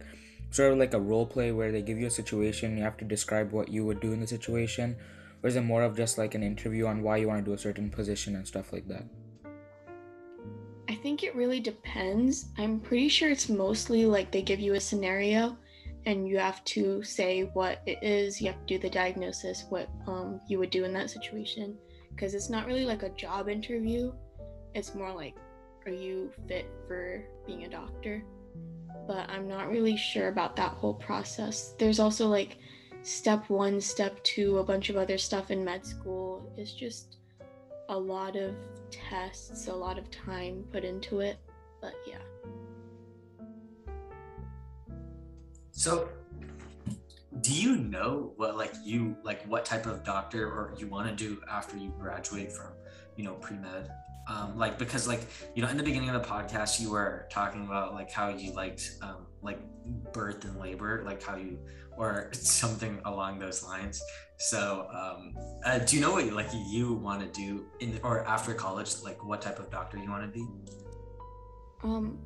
sort 0.50 0.73
of 0.73 0.78
like 0.78 0.95
a 0.95 1.00
role 1.00 1.26
play 1.26 1.52
where 1.52 1.73
they 1.73 1.83
give 1.83 1.99
you 1.99 2.07
a 2.07 2.11
situation 2.11 2.76
you 2.76 2.83
have 2.83 2.97
to 2.99 3.05
describe 3.05 3.52
what 3.52 3.69
you 3.69 3.85
would 3.85 4.00
do 4.00 4.12
in 4.12 4.21
the 4.21 4.26
situation? 4.26 4.97
Or 5.43 5.49
is 5.49 5.57
it 5.57 5.62
more 5.62 5.83
of 5.83 5.97
just 5.97 6.19
like 6.19 6.35
an 6.35 6.43
interview 6.43 6.87
on 6.87 7.02
why 7.02 7.19
you 7.19 7.28
want 7.28 7.45
to 7.45 7.50
do 7.50 7.55
a 7.55 7.59
certain 7.59 7.90
position 7.90 8.35
and 8.35 8.47
stuff 8.47 8.73
like 8.73 8.88
that? 8.88 9.05
I 10.88 10.95
think 10.97 11.23
it 11.23 11.37
really 11.37 11.61
depends. 11.61 12.47
I'm 12.57 12.81
pretty 12.81 13.09
sure 13.09 13.31
it's 13.31 13.49
mostly 13.49 14.05
like 14.05 14.33
they 14.33 14.43
give 14.43 14.59
you 14.59 14.75
a 14.75 14.81
scenario 14.81 15.57
and 16.07 16.28
you 16.28 16.38
have 16.38 16.64
to 16.64 17.02
say 17.02 17.43
what 17.55 17.83
it 17.87 17.99
is. 18.02 18.40
You 18.40 18.49
have 18.49 18.61
to 18.61 18.67
do 18.67 18.78
the 18.78 18.90
diagnosis, 18.90 19.64
what 19.69 19.88
um, 20.07 20.40
you 20.49 20.59
would 20.59 20.71
do 20.71 20.85
in 20.85 20.93
that 20.95 21.11
situation. 21.11 21.76
Because 22.11 22.35
it's 22.35 22.50
not 22.50 22.67
really 22.67 22.85
like 22.85 23.02
a 23.02 23.11
job 23.11 23.49
interview, 23.49 24.12
it's 24.75 24.95
more 24.95 25.12
like, 25.12 25.37
are 25.87 25.93
you 25.93 26.31
fit 26.47 26.67
for 26.87 27.25
being 27.47 27.64
a 27.64 27.69
doctor? 27.69 28.25
But 29.07 29.28
I'm 29.31 29.49
not 29.49 29.71
really 29.71 29.97
sure 29.97 30.28
about 30.28 30.57
that 30.57 30.73
whole 30.73 30.95
process. 30.95 31.75
There's 31.78 32.00
also 32.00 32.26
like 32.26 32.59
step 33.02 33.49
one, 33.49 33.81
step 33.81 34.23
two, 34.25 34.59
a 34.59 34.64
bunch 34.64 34.90
of 34.90 34.97
other 34.97 35.19
stuff 35.19 35.50
in 35.50 35.64
med 35.64 35.87
school. 35.87 36.52
It's 36.57 36.73
just 36.73 37.17
a 37.88 37.99
lot 37.99 38.37
of 38.37 38.55
tests, 38.90 39.69
a 39.69 39.75
lot 39.75 39.99
of 39.99 40.11
time 40.11 40.64
put 40.73 40.85
into 40.85 41.21
it. 41.21 41.38
But 41.81 41.95
yeah. 42.07 42.19
So, 45.79 46.09
do 47.41 47.55
you 47.55 47.77
know 47.77 48.33
what 48.35 48.57
like 48.57 48.73
you 48.85 49.17
like 49.23 49.47
what 49.47 49.65
type 49.65 49.87
of 49.87 50.03
doctor 50.03 50.45
or 50.45 50.75
you 50.77 50.89
want 50.89 51.09
to 51.09 51.15
do 51.15 51.41
after 51.49 51.77
you 51.77 51.95
graduate 52.01 52.51
from 52.51 52.73
you 53.15 53.23
know 53.23 53.35
pre 53.35 53.57
med? 53.57 53.89
Um, 54.29 54.59
like 54.59 54.77
because 54.77 55.07
like 55.07 55.29
you 55.55 55.63
know 55.63 55.69
in 55.69 55.77
the 55.77 55.85
beginning 55.85 56.11
of 56.11 56.21
the 56.21 56.29
podcast 56.29 56.81
you 56.81 56.91
were 56.91 57.29
talking 57.31 57.65
about 57.65 57.95
like 57.95 58.11
how 58.11 58.29
you 58.29 58.53
liked 58.55 58.97
um, 59.03 59.29
like 59.41 59.61
birth 60.13 60.45
and 60.45 60.59
labor 60.59 61.05
like 61.07 61.23
how 61.23 61.37
you 61.37 61.61
or 61.97 62.31
something 62.33 63.01
along 63.05 63.39
those 63.39 63.63
lines 63.63 64.03
so 64.37 64.89
um, 64.93 65.33
uh, 65.65 65.79
do 65.79 65.95
you 65.95 66.03
know 66.03 66.11
what 66.11 66.31
like 66.33 66.51
you 66.67 66.95
want 66.95 67.21
to 67.21 67.41
do 67.41 67.65
in 67.79 68.01
or 68.03 68.27
after 68.27 68.53
college 68.53 68.97
like 69.05 69.25
what 69.25 69.41
type 69.41 69.61
of 69.61 69.71
doctor 69.71 69.97
you 69.97 70.11
want 70.11 70.25
to 70.25 70.39
be 70.39 70.45
Um, 71.85 72.19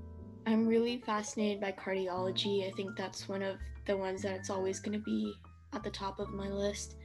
I'm 0.47 0.67
really 0.67 0.99
fascinated 0.99 1.61
by 1.61 1.73
cardiology. 1.73 2.67
I 2.67 2.73
think 2.73 2.97
that's 2.97 3.29
one 3.29 3.43
of 3.43 3.57
the 3.87 3.97
ones 3.97 4.23
that's 4.23 4.51
always 4.51 4.81
going 4.81 4.99
to 4.99 5.05
be 5.05 5.35
at 5.73 5.83
the 5.83 5.91
top 5.91 6.19
of 6.19 6.31
my 6.31 6.49
list, 6.49 6.97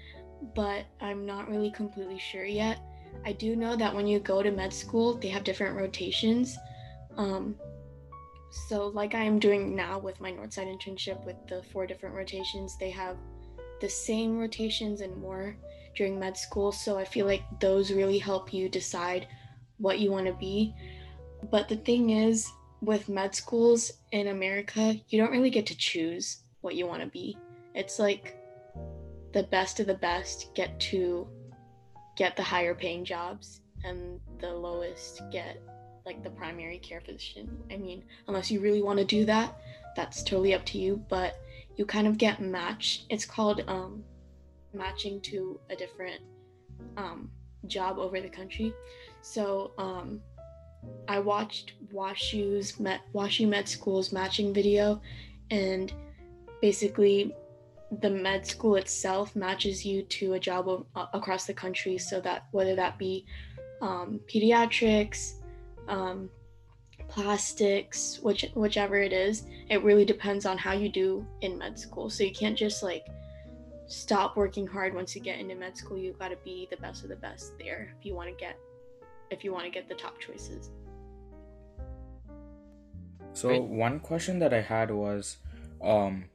but 0.56 0.86
I'm 1.02 1.26
not 1.26 1.50
really 1.50 1.72
completely 1.72 2.20
sure 2.20 2.46
yet. 2.46 2.80
I 3.26 3.34
do 3.34 3.56
know 3.56 3.76
that 3.76 3.94
when 3.94 4.08
you 4.08 4.20
go 4.20 4.44
to 4.44 4.52
med 4.52 4.74
school, 4.74 5.16
they 5.18 5.30
have 5.30 5.44
different 5.44 5.78
rotations. 5.78 6.58
Um, 7.16 7.56
so, 8.68 8.88
like 8.88 9.16
I 9.16 9.24
am 9.24 9.40
doing 9.40 9.76
now 9.76 10.00
with 10.00 10.20
my 10.20 10.32
Northside 10.32 10.68
internship 10.68 11.24
with 11.26 11.36
the 11.48 11.64
four 11.64 11.86
different 11.86 12.16
rotations, 12.16 12.78
they 12.80 12.90
have 12.92 13.18
the 13.82 13.90
same 13.90 14.38
rotations 14.38 15.02
and 15.02 15.16
more 15.18 15.56
during 15.96 16.20
med 16.20 16.38
school. 16.38 16.72
So, 16.72 16.98
I 16.98 17.06
feel 17.06 17.26
like 17.26 17.44
those 17.60 17.92
really 17.92 18.18
help 18.18 18.54
you 18.54 18.70
decide 18.70 19.28
what 19.78 20.00
you 20.00 20.12
want 20.12 20.28
to 20.28 20.34
be. 20.34 20.74
But 21.52 21.70
the 21.70 21.78
thing 21.78 22.12
is, 22.12 22.50
with 22.82 23.10
med 23.10 23.36
schools 23.36 23.92
in 24.12 24.28
America, 24.28 24.96
you 25.10 25.20
don't 25.20 25.32
really 25.32 25.50
get 25.50 25.66
to 25.68 25.78
choose 25.78 26.44
what 26.62 26.76
you 26.76 26.86
want 26.86 27.02
to 27.02 27.08
be. 27.08 27.38
It's 27.74 28.00
like 28.00 28.38
the 29.34 29.44
best 29.44 29.80
of 29.80 29.88
the 29.88 29.94
best 29.96 30.54
get 30.56 30.80
to 30.80 31.28
get 32.16 32.36
the 32.36 32.44
higher 32.44 32.74
paying 32.74 33.06
jobs 33.06 33.62
and 33.84 34.20
the 34.40 34.50
lowest 34.50 35.22
get 35.32 35.62
like 36.06 36.24
the 36.24 36.30
primary 36.30 36.80
care 36.80 37.02
physician. 37.02 37.50
I 37.72 37.78
mean, 37.78 38.04
unless 38.28 38.50
you 38.50 38.60
really 38.60 38.82
want 38.82 38.98
to 39.00 39.06
do 39.06 39.26
that, 39.26 39.60
that's 39.96 40.24
totally 40.24 40.54
up 40.54 40.66
to 40.68 40.78
you, 40.78 41.04
but 41.10 41.36
you 41.76 41.86
kind 41.86 42.08
of 42.08 42.18
get 42.18 42.42
matched. 42.42 43.06
It's 43.10 43.26
called 43.26 43.64
um 43.68 44.04
matching 44.74 45.22
to 45.22 45.60
a 45.70 45.76
different 45.76 46.22
um 46.96 47.30
job 47.68 47.98
over 48.00 48.22
the 48.22 48.30
country. 48.30 48.74
So, 49.22 49.72
um 49.78 50.22
I 51.08 51.20
watched 51.20 51.74
WashU's 51.94 52.74
WashU 52.74 53.48
Med 53.48 53.68
School's 53.68 54.12
matching 54.12 54.54
video, 54.54 55.02
and 55.52 55.92
basically, 56.62 57.34
the 58.02 58.10
med 58.10 58.46
school 58.46 58.76
itself 58.76 59.36
matches 59.36 59.86
you 59.86 60.04
to 60.04 60.34
a 60.34 60.40
job 60.40 60.86
across 61.14 61.46
the 61.46 61.54
country. 61.54 61.98
So 61.98 62.20
that 62.22 62.48
whether 62.52 62.76
that 62.76 62.98
be 62.98 63.26
um, 63.82 64.20
pediatrics, 64.28 65.36
um, 65.88 66.30
plastics, 67.08 68.20
which 68.22 68.46
whichever 68.54 68.98
it 68.98 69.14
is, 69.14 69.46
it 69.70 69.84
really 69.84 70.06
depends 70.06 70.46
on 70.46 70.58
how 70.58 70.74
you 70.74 70.90
do 70.90 71.26
in 71.42 71.58
med 71.58 71.80
school. 71.80 72.10
So 72.10 72.24
you 72.24 72.34
can't 72.34 72.58
just 72.58 72.84
like 72.84 73.08
stop 73.88 74.36
working 74.36 74.68
hard 74.68 74.94
once 74.94 75.16
you 75.16 75.22
get 75.22 75.40
into 75.40 75.56
med 75.56 75.78
school. 75.78 75.98
You 75.98 76.14
got 76.20 76.30
to 76.30 76.38
be 76.44 76.68
the 76.70 76.78
best 76.78 77.04
of 77.04 77.10
the 77.10 77.16
best 77.16 77.54
there 77.58 77.94
if 77.98 78.06
you 78.06 78.14
want 78.14 78.30
to 78.30 78.36
get 78.36 78.58
if 79.30 79.44
you 79.44 79.52
want 79.54 79.66
to 79.66 79.72
get 79.72 79.88
the 79.90 79.96
top 79.96 80.20
choices. 80.20 80.70
So 83.34 83.50
Right. 83.50 83.62
one 83.62 84.00
question 84.00 84.40
that 84.40 84.54
I 84.54 84.62
had 84.62 84.90
was, 84.90 85.38
um, 85.82 86.26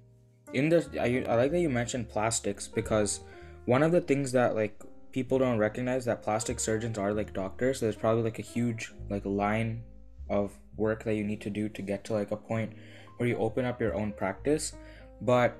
in 0.53 0.69
this 0.69 0.89
I, 0.99 1.25
I 1.29 1.35
like 1.35 1.51
that 1.53 1.61
you 1.61 1.69
mentioned 1.69 2.09
plastics 2.09 2.69
because 2.69 3.21
one 3.65 3.83
of 3.83 3.93
the 3.93 4.01
things 4.01 4.33
that 4.33 4.55
like 4.55 4.83
people 5.13 5.39
don't 5.39 5.59
recognize 5.59 6.05
that 6.05 6.23
plastic 6.23 6.61
surgeons 6.61 6.99
are 6.99 7.13
like 7.13 7.33
doctors 7.33 7.81
so 7.81 7.87
there's 7.87 7.97
probably 7.97 8.23
like 8.23 8.39
a 8.39 8.43
huge 8.43 8.93
like 9.11 9.25
line 9.25 9.83
of 10.29 10.53
work 10.77 11.05
that 11.05 11.15
you 11.15 11.25
need 11.25 11.41
to 11.41 11.51
do 11.51 11.69
to 11.69 11.83
get 11.83 12.05
to 12.05 12.13
like 12.13 12.31
a 12.31 12.37
point 12.37 12.73
where 13.17 13.29
you 13.29 13.37
open 13.37 13.65
up 13.65 13.81
your 13.81 13.95
own 13.95 14.13
practice 14.13 14.75
but 15.21 15.57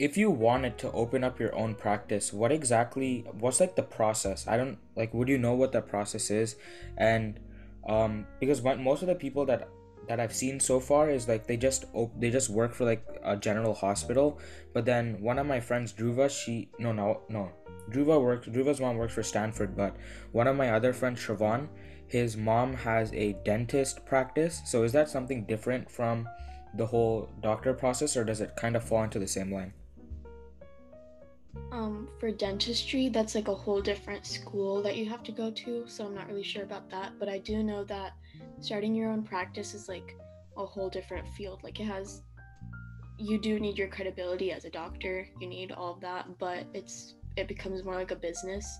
if 0.00 0.16
you 0.16 0.30
wanted 0.30 0.78
to 0.78 0.90
open 0.92 1.22
up 1.22 1.38
your 1.38 1.54
own 1.54 1.74
practice 1.74 2.32
what 2.32 2.50
exactly 2.50 3.24
what's 3.38 3.60
like 3.60 3.76
the 3.76 3.82
process 3.82 4.48
i 4.48 4.56
don't 4.56 4.78
like 4.96 5.12
would 5.12 5.28
you 5.28 5.36
know 5.36 5.52
what 5.52 5.72
the 5.72 5.82
process 5.82 6.30
is 6.30 6.56
and 6.96 7.38
um 7.86 8.26
because 8.40 8.62
what 8.62 8.80
most 8.80 9.02
of 9.02 9.08
the 9.08 9.14
people 9.14 9.44
that 9.44 9.68
that 10.08 10.18
I've 10.18 10.34
seen 10.34 10.58
so 10.58 10.80
far 10.80 11.08
is 11.08 11.28
like 11.28 11.46
they 11.46 11.56
just 11.56 11.84
op- 11.94 12.18
they 12.18 12.30
just 12.30 12.50
work 12.50 12.74
for 12.74 12.84
like 12.84 13.06
a 13.22 13.36
general 13.36 13.74
hospital. 13.74 14.40
But 14.72 14.84
then 14.84 15.20
one 15.20 15.38
of 15.38 15.46
my 15.46 15.60
friends, 15.60 15.92
Dhruva, 15.92 16.28
she 16.28 16.68
no 16.80 16.90
no 16.90 17.20
no, 17.28 17.52
Dhruva 17.92 18.20
works. 18.20 18.48
Dhruva's 18.48 18.80
mom 18.80 18.96
works 18.96 19.14
for 19.14 19.22
Stanford, 19.22 19.76
but 19.76 19.96
one 20.32 20.48
of 20.48 20.56
my 20.56 20.70
other 20.70 20.92
friends, 20.92 21.20
Shravan, 21.20 21.68
his 22.08 22.36
mom 22.36 22.74
has 22.74 23.12
a 23.12 23.34
dentist 23.44 24.04
practice. 24.04 24.62
So 24.66 24.82
is 24.82 24.90
that 24.92 25.08
something 25.08 25.44
different 25.44 25.88
from 25.88 26.28
the 26.74 26.86
whole 26.86 27.28
doctor 27.40 27.72
process, 27.72 28.16
or 28.16 28.24
does 28.24 28.40
it 28.40 28.56
kind 28.56 28.74
of 28.74 28.82
fall 28.82 29.04
into 29.04 29.20
the 29.20 29.28
same 29.28 29.52
line? 29.52 29.72
Um, 31.72 32.08
for 32.18 32.30
dentistry, 32.30 33.08
that's 33.08 33.34
like 33.34 33.48
a 33.48 33.54
whole 33.54 33.80
different 33.80 34.26
school 34.26 34.82
that 34.82 34.96
you 34.96 35.08
have 35.08 35.22
to 35.24 35.32
go 35.32 35.50
to, 35.50 35.84
so 35.86 36.04
I'm 36.04 36.14
not 36.14 36.28
really 36.28 36.42
sure 36.42 36.62
about 36.62 36.90
that. 36.90 37.12
But 37.18 37.28
I 37.28 37.38
do 37.38 37.62
know 37.62 37.84
that 37.84 38.12
starting 38.60 38.94
your 38.94 39.10
own 39.10 39.22
practice 39.22 39.74
is 39.74 39.88
like 39.88 40.16
a 40.56 40.66
whole 40.66 40.88
different 40.88 41.26
field. 41.28 41.62
Like 41.62 41.80
it 41.80 41.84
has 41.84 42.22
you 43.18 43.38
do 43.38 43.60
need 43.60 43.76
your 43.76 43.88
credibility 43.88 44.50
as 44.50 44.64
a 44.64 44.70
doctor. 44.70 45.28
You 45.40 45.46
need 45.46 45.72
all 45.72 45.92
of 45.94 46.00
that, 46.00 46.38
but 46.38 46.66
it's 46.72 47.14
it 47.36 47.48
becomes 47.48 47.84
more 47.84 47.94
like 47.94 48.10
a 48.10 48.16
business. 48.16 48.78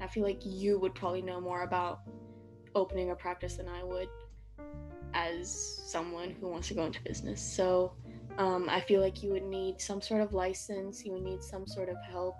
I 0.00 0.06
feel 0.06 0.24
like 0.24 0.40
you 0.44 0.78
would 0.78 0.94
probably 0.94 1.22
know 1.22 1.40
more 1.40 1.62
about 1.62 2.00
opening 2.74 3.10
a 3.10 3.14
practice 3.14 3.56
than 3.56 3.68
I 3.68 3.82
would 3.82 4.08
as 5.14 5.80
someone 5.86 6.30
who 6.38 6.48
wants 6.48 6.68
to 6.68 6.74
go 6.74 6.84
into 6.84 7.00
business. 7.02 7.40
So 7.40 7.94
um, 8.38 8.68
I 8.68 8.80
feel 8.80 9.00
like 9.00 9.22
you 9.22 9.30
would 9.32 9.44
need 9.44 9.80
some 9.80 10.02
sort 10.02 10.20
of 10.20 10.34
license, 10.34 11.04
you 11.04 11.12
would 11.12 11.22
need 11.22 11.42
some 11.42 11.66
sort 11.66 11.88
of 11.88 11.96
help, 12.10 12.36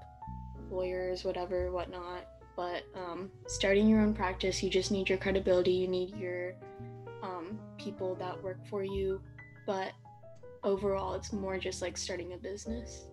lawyers, 0.71 1.25
whatever, 1.25 1.73
whatnot. 1.73 2.27
But 2.57 2.85
um, 2.95 3.31
starting 3.47 3.89
your 3.89 4.01
own 4.01 4.15
practice, 4.15 4.63
you 4.63 4.71
just 4.71 4.91
need 4.91 5.09
your 5.09 5.19
credibility, 5.19 5.73
you 5.73 5.89
need 5.89 6.17
your 6.17 6.55
um, 7.23 7.59
people 7.79 8.15
that 8.17 8.43
work 8.43 8.59
for 8.69 8.83
you. 8.83 9.21
But 9.67 9.93
overall, 10.65 11.15
it's 11.15 11.33
more 11.33 11.59
just 11.59 11.83
like 11.83 11.97
starting 11.97 12.33
a 12.33 12.37
business. 12.37 13.07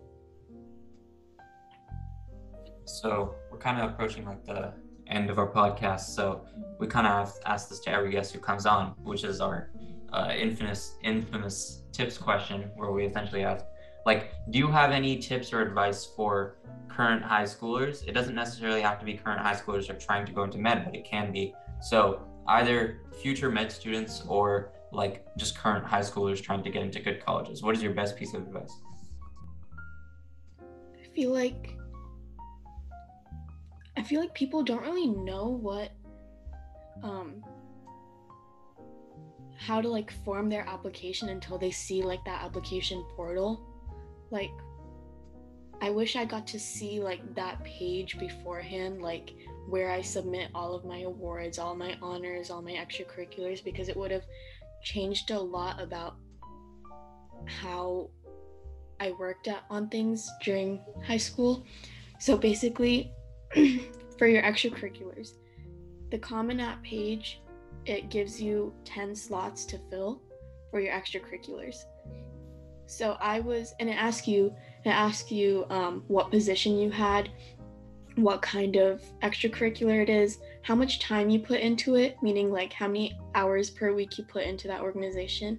So 2.86 3.34
we're 3.50 3.58
kind 3.58 3.80
of 3.80 3.90
approaching 3.90 4.26
like 4.26 4.44
the 4.44 4.74
end 5.06 5.30
of 5.30 5.38
our 5.38 5.50
podcast. 5.50 6.14
So 6.14 6.46
we 6.78 6.86
kind 6.86 7.06
of 7.06 7.32
ask 7.46 7.68
this 7.68 7.80
to 7.80 7.90
every 7.90 8.10
guest 8.10 8.32
who 8.32 8.40
comes 8.40 8.66
on, 8.66 8.94
which 9.02 9.24
is 9.24 9.40
our 9.40 9.70
uh, 10.14 10.32
infamous 10.32 10.96
infamous 11.02 11.82
tips 11.92 12.16
question, 12.16 12.70
where 12.76 12.92
we 12.92 13.04
essentially 13.04 13.44
ask, 13.44 13.64
like, 14.06 14.32
do 14.50 14.58
you 14.58 14.68
have 14.68 14.90
any 14.92 15.18
tips 15.18 15.52
or 15.52 15.60
advice 15.60 16.04
for 16.16 16.56
current 16.88 17.22
high 17.22 17.42
schoolers? 17.44 18.06
It 18.06 18.12
doesn't 18.12 18.34
necessarily 18.34 18.80
have 18.80 18.98
to 19.00 19.04
be 19.04 19.14
current 19.14 19.40
high 19.40 19.54
schoolers 19.54 19.90
are 19.90 19.98
trying 19.98 20.24
to 20.26 20.32
go 20.32 20.44
into 20.44 20.58
med, 20.58 20.84
but 20.84 20.94
it 20.94 21.04
can 21.04 21.32
be. 21.32 21.54
So 21.80 22.20
either 22.48 23.00
future 23.20 23.50
med 23.50 23.72
students 23.72 24.22
or 24.28 24.72
like 24.92 25.26
just 25.36 25.58
current 25.58 25.84
high 25.84 26.00
schoolers 26.00 26.40
trying 26.40 26.62
to 26.62 26.70
get 26.70 26.82
into 26.82 27.00
good 27.00 27.24
colleges. 27.24 27.62
What 27.62 27.74
is 27.74 27.82
your 27.82 27.92
best 27.92 28.16
piece 28.16 28.34
of 28.34 28.42
advice? 28.42 28.72
I 30.60 31.08
feel 31.14 31.32
like 31.32 31.76
I 33.96 34.02
feel 34.02 34.20
like 34.20 34.34
people 34.34 34.62
don't 34.62 34.82
really 34.82 35.08
know 35.08 35.48
what 35.48 35.90
um 37.02 37.42
how 39.56 39.80
to 39.80 39.88
like 39.88 40.12
form 40.24 40.48
their 40.48 40.68
application 40.68 41.28
until 41.28 41.58
they 41.58 41.70
see 41.70 42.02
like 42.02 42.24
that 42.24 42.42
application 42.42 43.04
portal. 43.16 43.60
Like 44.30 44.50
I 45.80 45.90
wish 45.90 46.16
I 46.16 46.24
got 46.24 46.46
to 46.48 46.58
see 46.58 47.00
like 47.00 47.34
that 47.34 47.62
page 47.64 48.18
beforehand, 48.18 49.02
like 49.02 49.34
where 49.68 49.90
I 49.90 50.00
submit 50.02 50.50
all 50.54 50.74
of 50.74 50.84
my 50.84 51.00
awards, 51.00 51.58
all 51.58 51.74
my 51.74 51.96
honors, 52.00 52.50
all 52.50 52.62
my 52.62 52.72
extracurriculars, 52.72 53.62
because 53.62 53.88
it 53.88 53.96
would 53.96 54.10
have 54.10 54.24
changed 54.82 55.30
a 55.30 55.38
lot 55.38 55.80
about 55.80 56.16
how 57.46 58.10
I 59.00 59.12
worked 59.12 59.48
at, 59.48 59.64
on 59.70 59.88
things 59.88 60.30
during 60.42 60.80
high 61.06 61.18
school. 61.18 61.64
So 62.18 62.36
basically, 62.36 63.12
for 64.18 64.26
your 64.26 64.42
extracurriculars, 64.42 65.32
the 66.10 66.18
Common 66.18 66.60
App 66.60 66.82
page 66.82 67.40
it 67.86 68.10
gives 68.10 68.40
you 68.40 68.72
10 68.84 69.14
slots 69.14 69.64
to 69.66 69.78
fill 69.90 70.22
for 70.70 70.80
your 70.80 70.92
extracurriculars. 70.92 71.84
So 72.86 73.16
I 73.20 73.40
was, 73.40 73.74
and 73.80 73.88
it 73.88 73.96
asks 73.96 74.28
you, 74.28 74.54
it 74.84 74.90
asks 74.90 75.30
you 75.30 75.66
um, 75.70 76.04
what 76.08 76.30
position 76.30 76.78
you 76.78 76.90
had, 76.90 77.30
what 78.16 78.42
kind 78.42 78.76
of 78.76 79.02
extracurricular 79.22 80.02
it 80.02 80.08
is, 80.08 80.38
how 80.62 80.74
much 80.74 81.00
time 81.00 81.30
you 81.30 81.38
put 81.38 81.60
into 81.60 81.96
it, 81.96 82.16
meaning 82.22 82.50
like 82.50 82.72
how 82.72 82.86
many 82.86 83.18
hours 83.34 83.70
per 83.70 83.92
week 83.92 84.18
you 84.18 84.24
put 84.24 84.44
into 84.44 84.68
that 84.68 84.80
organization, 84.80 85.58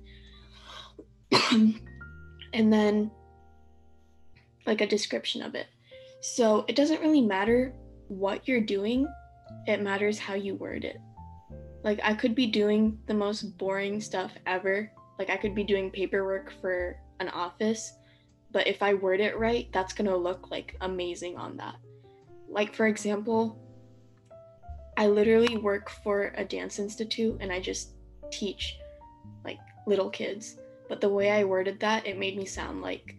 and 1.52 2.72
then 2.72 3.12
like 4.66 4.82
a 4.82 4.88
description 4.88 5.42
of 5.42 5.56
it. 5.56 5.68
So 6.22 6.66
it 6.68 6.76
doesn't 6.76 7.02
really 7.02 7.22
matter 7.22 7.74
what 8.08 8.48
you're 8.48 8.62
doing, 8.62 9.08
it 9.68 9.82
matters 9.82 10.20
how 10.20 10.36
you 10.36 10.56
word 10.56 10.86
it. 10.86 10.98
Like 11.86 12.00
I 12.04 12.16
could 12.16 12.34
be 12.34 12.48
doing 12.48 12.98
the 13.06 13.14
most 13.14 13.60
boring 13.60 14.02
stuff 14.02 14.32
ever. 14.48 14.92
Like 15.20 15.30
I 15.30 15.38
could 15.38 15.54
be 15.54 15.64
doing 15.64 15.92
paperwork 15.92 16.52
for 16.60 16.98
an 17.20 17.30
office, 17.30 17.94
but 18.52 18.66
if 18.66 18.82
I 18.82 18.96
word 18.96 19.20
it 19.20 19.38
right, 19.38 19.70
that's 19.72 19.94
going 19.94 20.10
to 20.10 20.18
look 20.18 20.50
like 20.50 20.76
amazing 20.82 21.38
on 21.38 21.56
that. 21.58 21.76
Like 22.50 22.74
for 22.74 22.88
example, 22.88 23.62
I 24.98 25.06
literally 25.06 25.58
work 25.58 25.92
for 26.04 26.34
a 26.36 26.44
dance 26.44 26.80
institute 26.80 27.38
and 27.40 27.52
I 27.52 27.60
just 27.60 27.92
teach 28.32 28.78
like 29.44 29.60
little 29.86 30.10
kids. 30.10 30.58
But 30.90 31.02
the 31.02 31.10
way 31.10 31.30
I 31.30 31.44
worded 31.44 31.80
that, 31.82 32.08
it 32.08 32.18
made 32.18 32.36
me 32.36 32.46
sound 32.46 32.82
like 32.82 33.16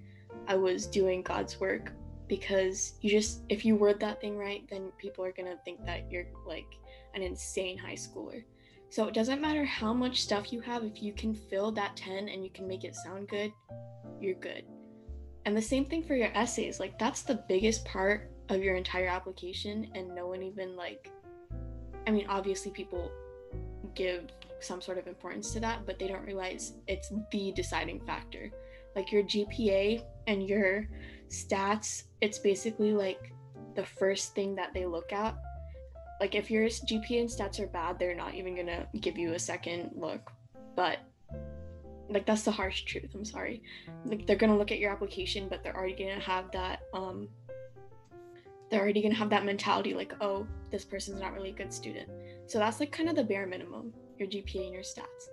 I 0.49 0.57
was 0.57 0.89
doing 0.89 1.23
God's 1.23 1.61
work 1.61 1.93
because 2.27 2.95
you 3.01 3.11
just 3.11 3.43
if 3.49 3.65
you 3.65 3.77
word 3.77 4.01
that 4.01 4.21
thing 4.21 4.37
right, 4.37 4.69
then 4.69 4.91
people 4.99 5.25
are 5.25 5.33
going 5.33 5.49
to 5.49 5.63
think 5.65 5.87
that 5.87 6.11
you're 6.11 6.27
like 6.45 6.75
an 7.15 7.23
insane 7.23 7.79
high 7.79 7.95
schooler. 7.95 8.43
So 8.97 9.07
it 9.07 9.13
doesn't 9.13 9.43
matter 9.43 9.63
how 9.63 9.93
much 9.93 10.23
stuff 10.23 10.55
you 10.55 10.63
have, 10.63 10.83
if 10.83 11.03
you 11.03 11.13
can 11.13 11.35
fill 11.35 11.71
that 11.73 11.99
10 11.99 12.31
and 12.31 12.43
you 12.43 12.49
can 12.49 12.67
make 12.67 12.83
it 12.83 12.95
sound 12.97 13.29
good, 13.29 13.53
you're 14.23 14.37
good. 14.37 14.65
And 15.45 15.55
the 15.55 15.61
same 15.61 15.85
thing 15.85 16.03
for 16.03 16.15
your 16.15 16.31
essays. 16.35 16.81
Like, 16.81 16.99
that's 16.99 17.21
the 17.21 17.45
biggest 17.47 17.85
part 17.85 18.31
of 18.49 18.63
your 18.63 18.75
entire 18.75 19.09
application, 19.09 19.91
and 19.95 20.15
no 20.15 20.29
one 20.29 20.43
even, 20.43 20.77
like, 20.77 21.13
I 22.07 22.11
mean, 22.11 22.25
obviously, 22.31 22.71
people 22.71 23.13
give 23.95 24.31
some 24.61 24.81
sort 24.81 24.97
of 24.97 25.07
importance 25.07 25.53
to 25.53 25.61
that, 25.61 25.85
but 25.85 25.99
they 25.99 26.09
don't 26.09 26.25
realize 26.25 26.73
it's 26.87 27.13
the 27.31 27.53
deciding 27.55 28.01
factor. 28.07 28.51
Like, 28.95 29.13
your 29.13 29.25
GPA 29.25 30.05
and 30.27 30.49
your 30.49 30.89
stats, 31.29 32.05
it's 32.23 32.39
basically 32.39 32.95
like 32.95 33.31
the 33.75 33.85
first 33.85 34.35
thing 34.35 34.55
that 34.55 34.73
they 34.73 34.87
look 34.87 35.13
at 35.13 35.37
like 36.21 36.35
if 36.35 36.51
your 36.51 36.65
GPA 36.65 37.21
and 37.21 37.29
stats 37.29 37.61
are 37.61 37.67
bad, 37.67 37.99
they're 37.99 38.15
not 38.15 38.35
even 38.35 38.57
gonna 38.57 38.87
give 39.01 39.19
you 39.19 39.35
a 39.35 39.39
second 39.39 39.91
look. 39.95 40.33
But 40.75 40.99
like 42.09 42.27
that's 42.27 42.43
the 42.43 42.51
harsh 42.51 42.83
truth. 42.83 43.15
I'm 43.15 43.25
sorry. 43.25 43.63
Like 44.05 44.27
they're 44.27 44.37
gonna 44.37 44.57
look 44.57 44.73
at 44.73 44.79
your 44.79 44.93
application, 44.93 45.49
but 45.49 45.63
they're 45.63 45.77
already 45.77 45.95
gonna 45.95 46.21
have 46.21 46.51
that 46.53 46.83
um 46.95 47.29
they're 48.71 48.81
already 48.81 49.03
gonna 49.03 49.15
have 49.15 49.31
that 49.31 49.45
mentality 49.45 49.95
like, 49.95 50.13
oh, 50.21 50.47
this 50.71 50.85
person's 50.85 51.21
not 51.21 51.33
really 51.33 51.51
a 51.51 51.55
good 51.55 51.73
student. 51.73 52.09
So 52.47 52.59
that's 52.59 52.81
like 52.81 52.93
kind 52.93 53.09
of 53.09 53.17
the 53.17 53.25
bare 53.25 53.47
minimum, 53.47 53.93
your 54.19 54.29
GPA 54.29 54.65
and 54.65 54.73
your 54.73 54.83
stats. 54.83 55.29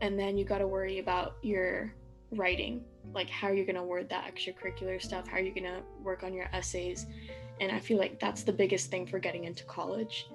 And 0.00 0.18
then 0.18 0.38
you 0.38 0.44
gotta 0.44 0.66
worry 0.66 0.98
about 0.98 1.36
your 1.42 1.92
writing, 2.32 2.84
like 3.12 3.28
how 3.28 3.48
you're 3.48 3.66
gonna 3.66 3.84
word 3.84 4.08
that 4.08 4.32
extracurricular 4.32 5.00
stuff, 5.02 5.26
how 5.26 5.38
you're 5.38 5.54
gonna 5.54 5.82
work 6.02 6.22
on 6.22 6.32
your 6.32 6.48
essays, 6.52 7.06
and 7.60 7.70
I 7.70 7.78
feel 7.78 7.98
like 7.98 8.18
that's 8.18 8.42
the 8.42 8.52
biggest 8.52 8.90
thing 8.90 9.06
for 9.06 9.18
getting 9.18 9.44
into 9.44 9.64
college. 9.64 10.28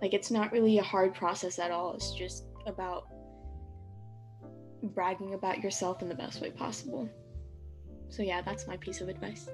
Like, 0.00 0.14
it's 0.14 0.30
not 0.30 0.52
really 0.52 0.78
a 0.78 0.82
hard 0.82 1.14
process 1.14 1.58
at 1.58 1.70
all. 1.70 1.92
It's 1.94 2.12
just 2.12 2.44
about 2.66 3.08
bragging 4.82 5.34
about 5.34 5.62
yourself 5.62 6.00
in 6.00 6.08
the 6.08 6.14
best 6.14 6.40
way 6.40 6.50
possible. 6.50 7.08
So, 8.08 8.22
yeah, 8.22 8.40
that's 8.40 8.66
my 8.66 8.76
piece 8.76 9.00
of 9.00 9.08
advice. 9.08 9.50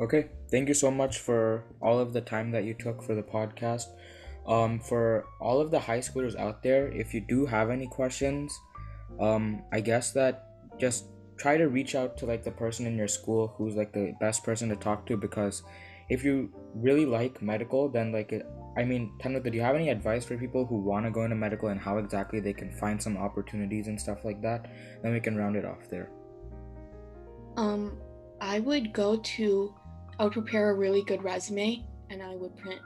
Okay, 0.00 0.28
thank 0.50 0.68
you 0.68 0.74
so 0.74 0.90
much 0.90 1.18
for 1.18 1.64
all 1.80 1.98
of 1.98 2.12
the 2.12 2.20
time 2.20 2.50
that 2.50 2.64
you 2.64 2.74
took 2.74 3.02
for 3.02 3.14
the 3.14 3.22
podcast. 3.22 3.86
Um, 4.46 4.78
for 4.78 5.24
all 5.40 5.60
of 5.60 5.70
the 5.70 5.78
high 5.78 5.98
schoolers 5.98 6.36
out 6.36 6.62
there, 6.62 6.88
if 6.92 7.12
you 7.12 7.20
do 7.20 7.46
have 7.46 7.70
any 7.70 7.86
questions, 7.86 8.56
um, 9.20 9.62
I 9.72 9.80
guess 9.80 10.12
that 10.12 10.78
just 10.78 11.06
try 11.36 11.56
to 11.56 11.68
reach 11.68 11.94
out 11.94 12.16
to 12.18 12.26
like 12.26 12.42
the 12.42 12.50
person 12.50 12.86
in 12.86 12.96
your 12.96 13.08
school 13.08 13.54
who's 13.56 13.74
like 13.74 13.92
the 13.92 14.14
best 14.20 14.44
person 14.44 14.68
to 14.68 14.76
talk 14.76 15.06
to 15.06 15.16
because 15.16 15.62
if 16.08 16.24
you 16.24 16.50
really 16.74 17.06
like 17.06 17.42
medical 17.42 17.88
then 17.88 18.12
like 18.12 18.32
i 18.76 18.84
mean 18.84 19.12
Tanwita, 19.20 19.50
do 19.50 19.56
you 19.56 19.62
have 19.62 19.74
any 19.74 19.90
advice 19.90 20.24
for 20.24 20.36
people 20.36 20.64
who 20.64 20.76
want 20.76 21.04
to 21.04 21.10
go 21.10 21.24
into 21.24 21.36
medical 21.36 21.68
and 21.68 21.80
how 21.80 21.98
exactly 21.98 22.40
they 22.40 22.52
can 22.52 22.70
find 22.70 23.02
some 23.02 23.16
opportunities 23.16 23.88
and 23.88 24.00
stuff 24.00 24.24
like 24.24 24.40
that 24.42 24.70
then 25.02 25.12
we 25.12 25.20
can 25.20 25.36
round 25.36 25.56
it 25.56 25.64
off 25.64 25.88
there 25.90 26.10
Um, 27.56 27.98
I 28.40 28.60
would 28.60 28.92
go 28.92 29.16
to, 29.16 29.74
I 30.18 30.24
would 30.24 30.32
prepare 30.32 30.70
a 30.70 30.74
really 30.74 31.02
good 31.02 31.22
resume 31.22 31.84
and 32.10 32.22
I 32.22 32.34
would 32.36 32.56
print 32.56 32.80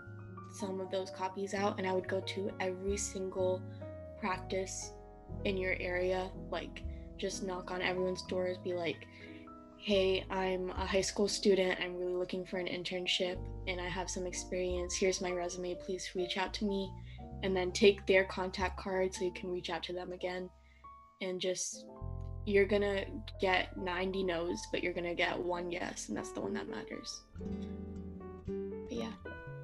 some 0.53 0.81
of 0.81 0.91
those 0.91 1.11
copies 1.11 1.55
out 1.55 1.79
and 1.79 1.87
I 1.87 1.93
would 1.93 2.09
go 2.09 2.21
to 2.21 2.51
every 2.61 2.97
single 2.97 3.63
practice 4.19 4.93
in 5.45 5.57
your 5.57 5.77
area. 5.81 6.31
Like, 6.51 6.83
just 7.21 7.43
knock 7.43 7.71
on 7.71 7.83
everyone's 7.83 8.23
doors, 8.23 8.57
be 8.59 8.73
like, 8.73 9.07
hey, 9.77 10.25
I'm 10.31 10.71
a 10.71 10.87
high 10.87 11.01
school 11.01 11.29
student. 11.29 11.79
I'm 11.81 11.97
really 11.97 12.15
looking 12.15 12.45
for 12.45 12.59
an 12.59 12.67
internship 12.67 13.39
and 13.67 13.81
I 13.81 13.89
have 13.89 14.11
some 14.11 14.27
experience. 14.27 14.97
Here's 14.97 15.21
my 15.21 15.31
resume. 15.31 15.77
Please 15.77 16.11
reach 16.15 16.37
out 16.37 16.53
to 16.55 16.65
me. 16.65 16.91
And 17.43 17.57
then 17.57 17.73
take 17.73 18.07
their 18.07 18.25
contact 18.25 18.79
card 18.79 19.15
so 19.15 19.25
you 19.25 19.33
can 19.33 19.51
reach 19.51 19.71
out 19.71 19.83
to 19.85 19.95
them 19.95 20.13
again. 20.13 20.51
And 21.23 21.41
just, 21.41 21.87
you're 22.45 22.67
gonna 22.67 23.05
get 23.41 23.77
90 23.79 24.25
no's, 24.25 24.61
but 24.71 24.83
you're 24.83 24.93
gonna 24.93 25.15
get 25.15 25.39
one 25.39 25.71
yes, 25.71 26.09
and 26.09 26.17
that's 26.17 26.33
the 26.33 26.41
one 26.41 26.53
that 26.55 26.69
matters. 26.69 27.23
But 28.47 28.93
yeah. 28.93 29.13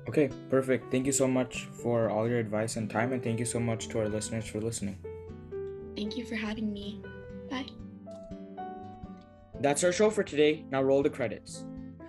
okay 0.08 0.30
perfect 0.48 0.90
thank 0.90 1.04
you 1.04 1.12
so 1.12 1.26
much 1.26 1.66
for 1.82 2.08
all 2.08 2.28
your 2.28 2.38
advice 2.38 2.76
and 2.76 2.88
time 2.88 3.12
and 3.12 3.22
thank 3.22 3.40
you 3.40 3.44
so 3.44 3.58
much 3.58 3.88
to 3.88 3.98
our 3.98 4.08
listeners 4.08 4.46
for 4.46 4.60
listening 4.60 4.96
Thank 5.96 6.18
you 6.18 6.26
for 6.26 6.34
having 6.34 6.72
me. 6.72 7.00
Bye. 7.50 7.66
That's 9.60 9.84
our 9.84 9.92
show 9.92 10.10
for 10.10 10.22
today. 10.22 10.64
Now 10.70 10.82
roll 10.82 11.02
the 11.02 11.10
credits. 11.10 11.64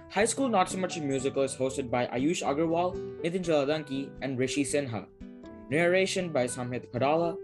High 0.10 0.26
School 0.26 0.50
Not 0.50 0.70
So 0.70 0.78
Much 0.78 0.98
a 0.98 1.02
Musical 1.02 1.44
is 1.44 1.56
hosted 1.56 1.90
by 1.90 2.08
Ayush 2.08 2.44
Agarwal, 2.44 2.96
Nitin 3.22 3.44
Jaladanki, 3.44 4.10
and 4.22 4.38
Rishi 4.40 4.64
Sinha. 4.64 5.06
Narration 5.70 6.30
by 6.30 6.46
Samhit 6.46 6.90
Kadala. 6.92 7.38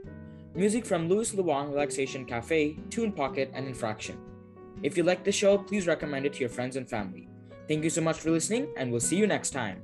Music 0.56 0.86
from 0.86 1.10
Louis 1.10 1.34
Luang 1.34 1.72
Relaxation 1.72 2.26
Cafe, 2.26 2.78
Tune 2.90 3.12
Pocket, 3.12 3.52
and 3.54 3.68
Infraction. 3.68 4.18
If 4.82 4.98
you 4.98 5.04
like 5.04 5.24
the 5.24 5.32
show, 5.32 5.58
please 5.58 5.88
recommend 5.88 6.26
it 6.26 6.34
to 6.34 6.40
your 6.40 6.50
friends 6.50 6.76
and 6.76 6.90
family. 6.90 7.28
Thank 7.68 7.84
you 7.84 7.90
so 7.90 8.02
much 8.02 8.20
for 8.20 8.32
listening, 8.32 8.68
and 8.78 8.92
we'll 8.92 9.00
see 9.00 9.16
you 9.16 9.28
next 9.28 9.52
time. 9.52 9.82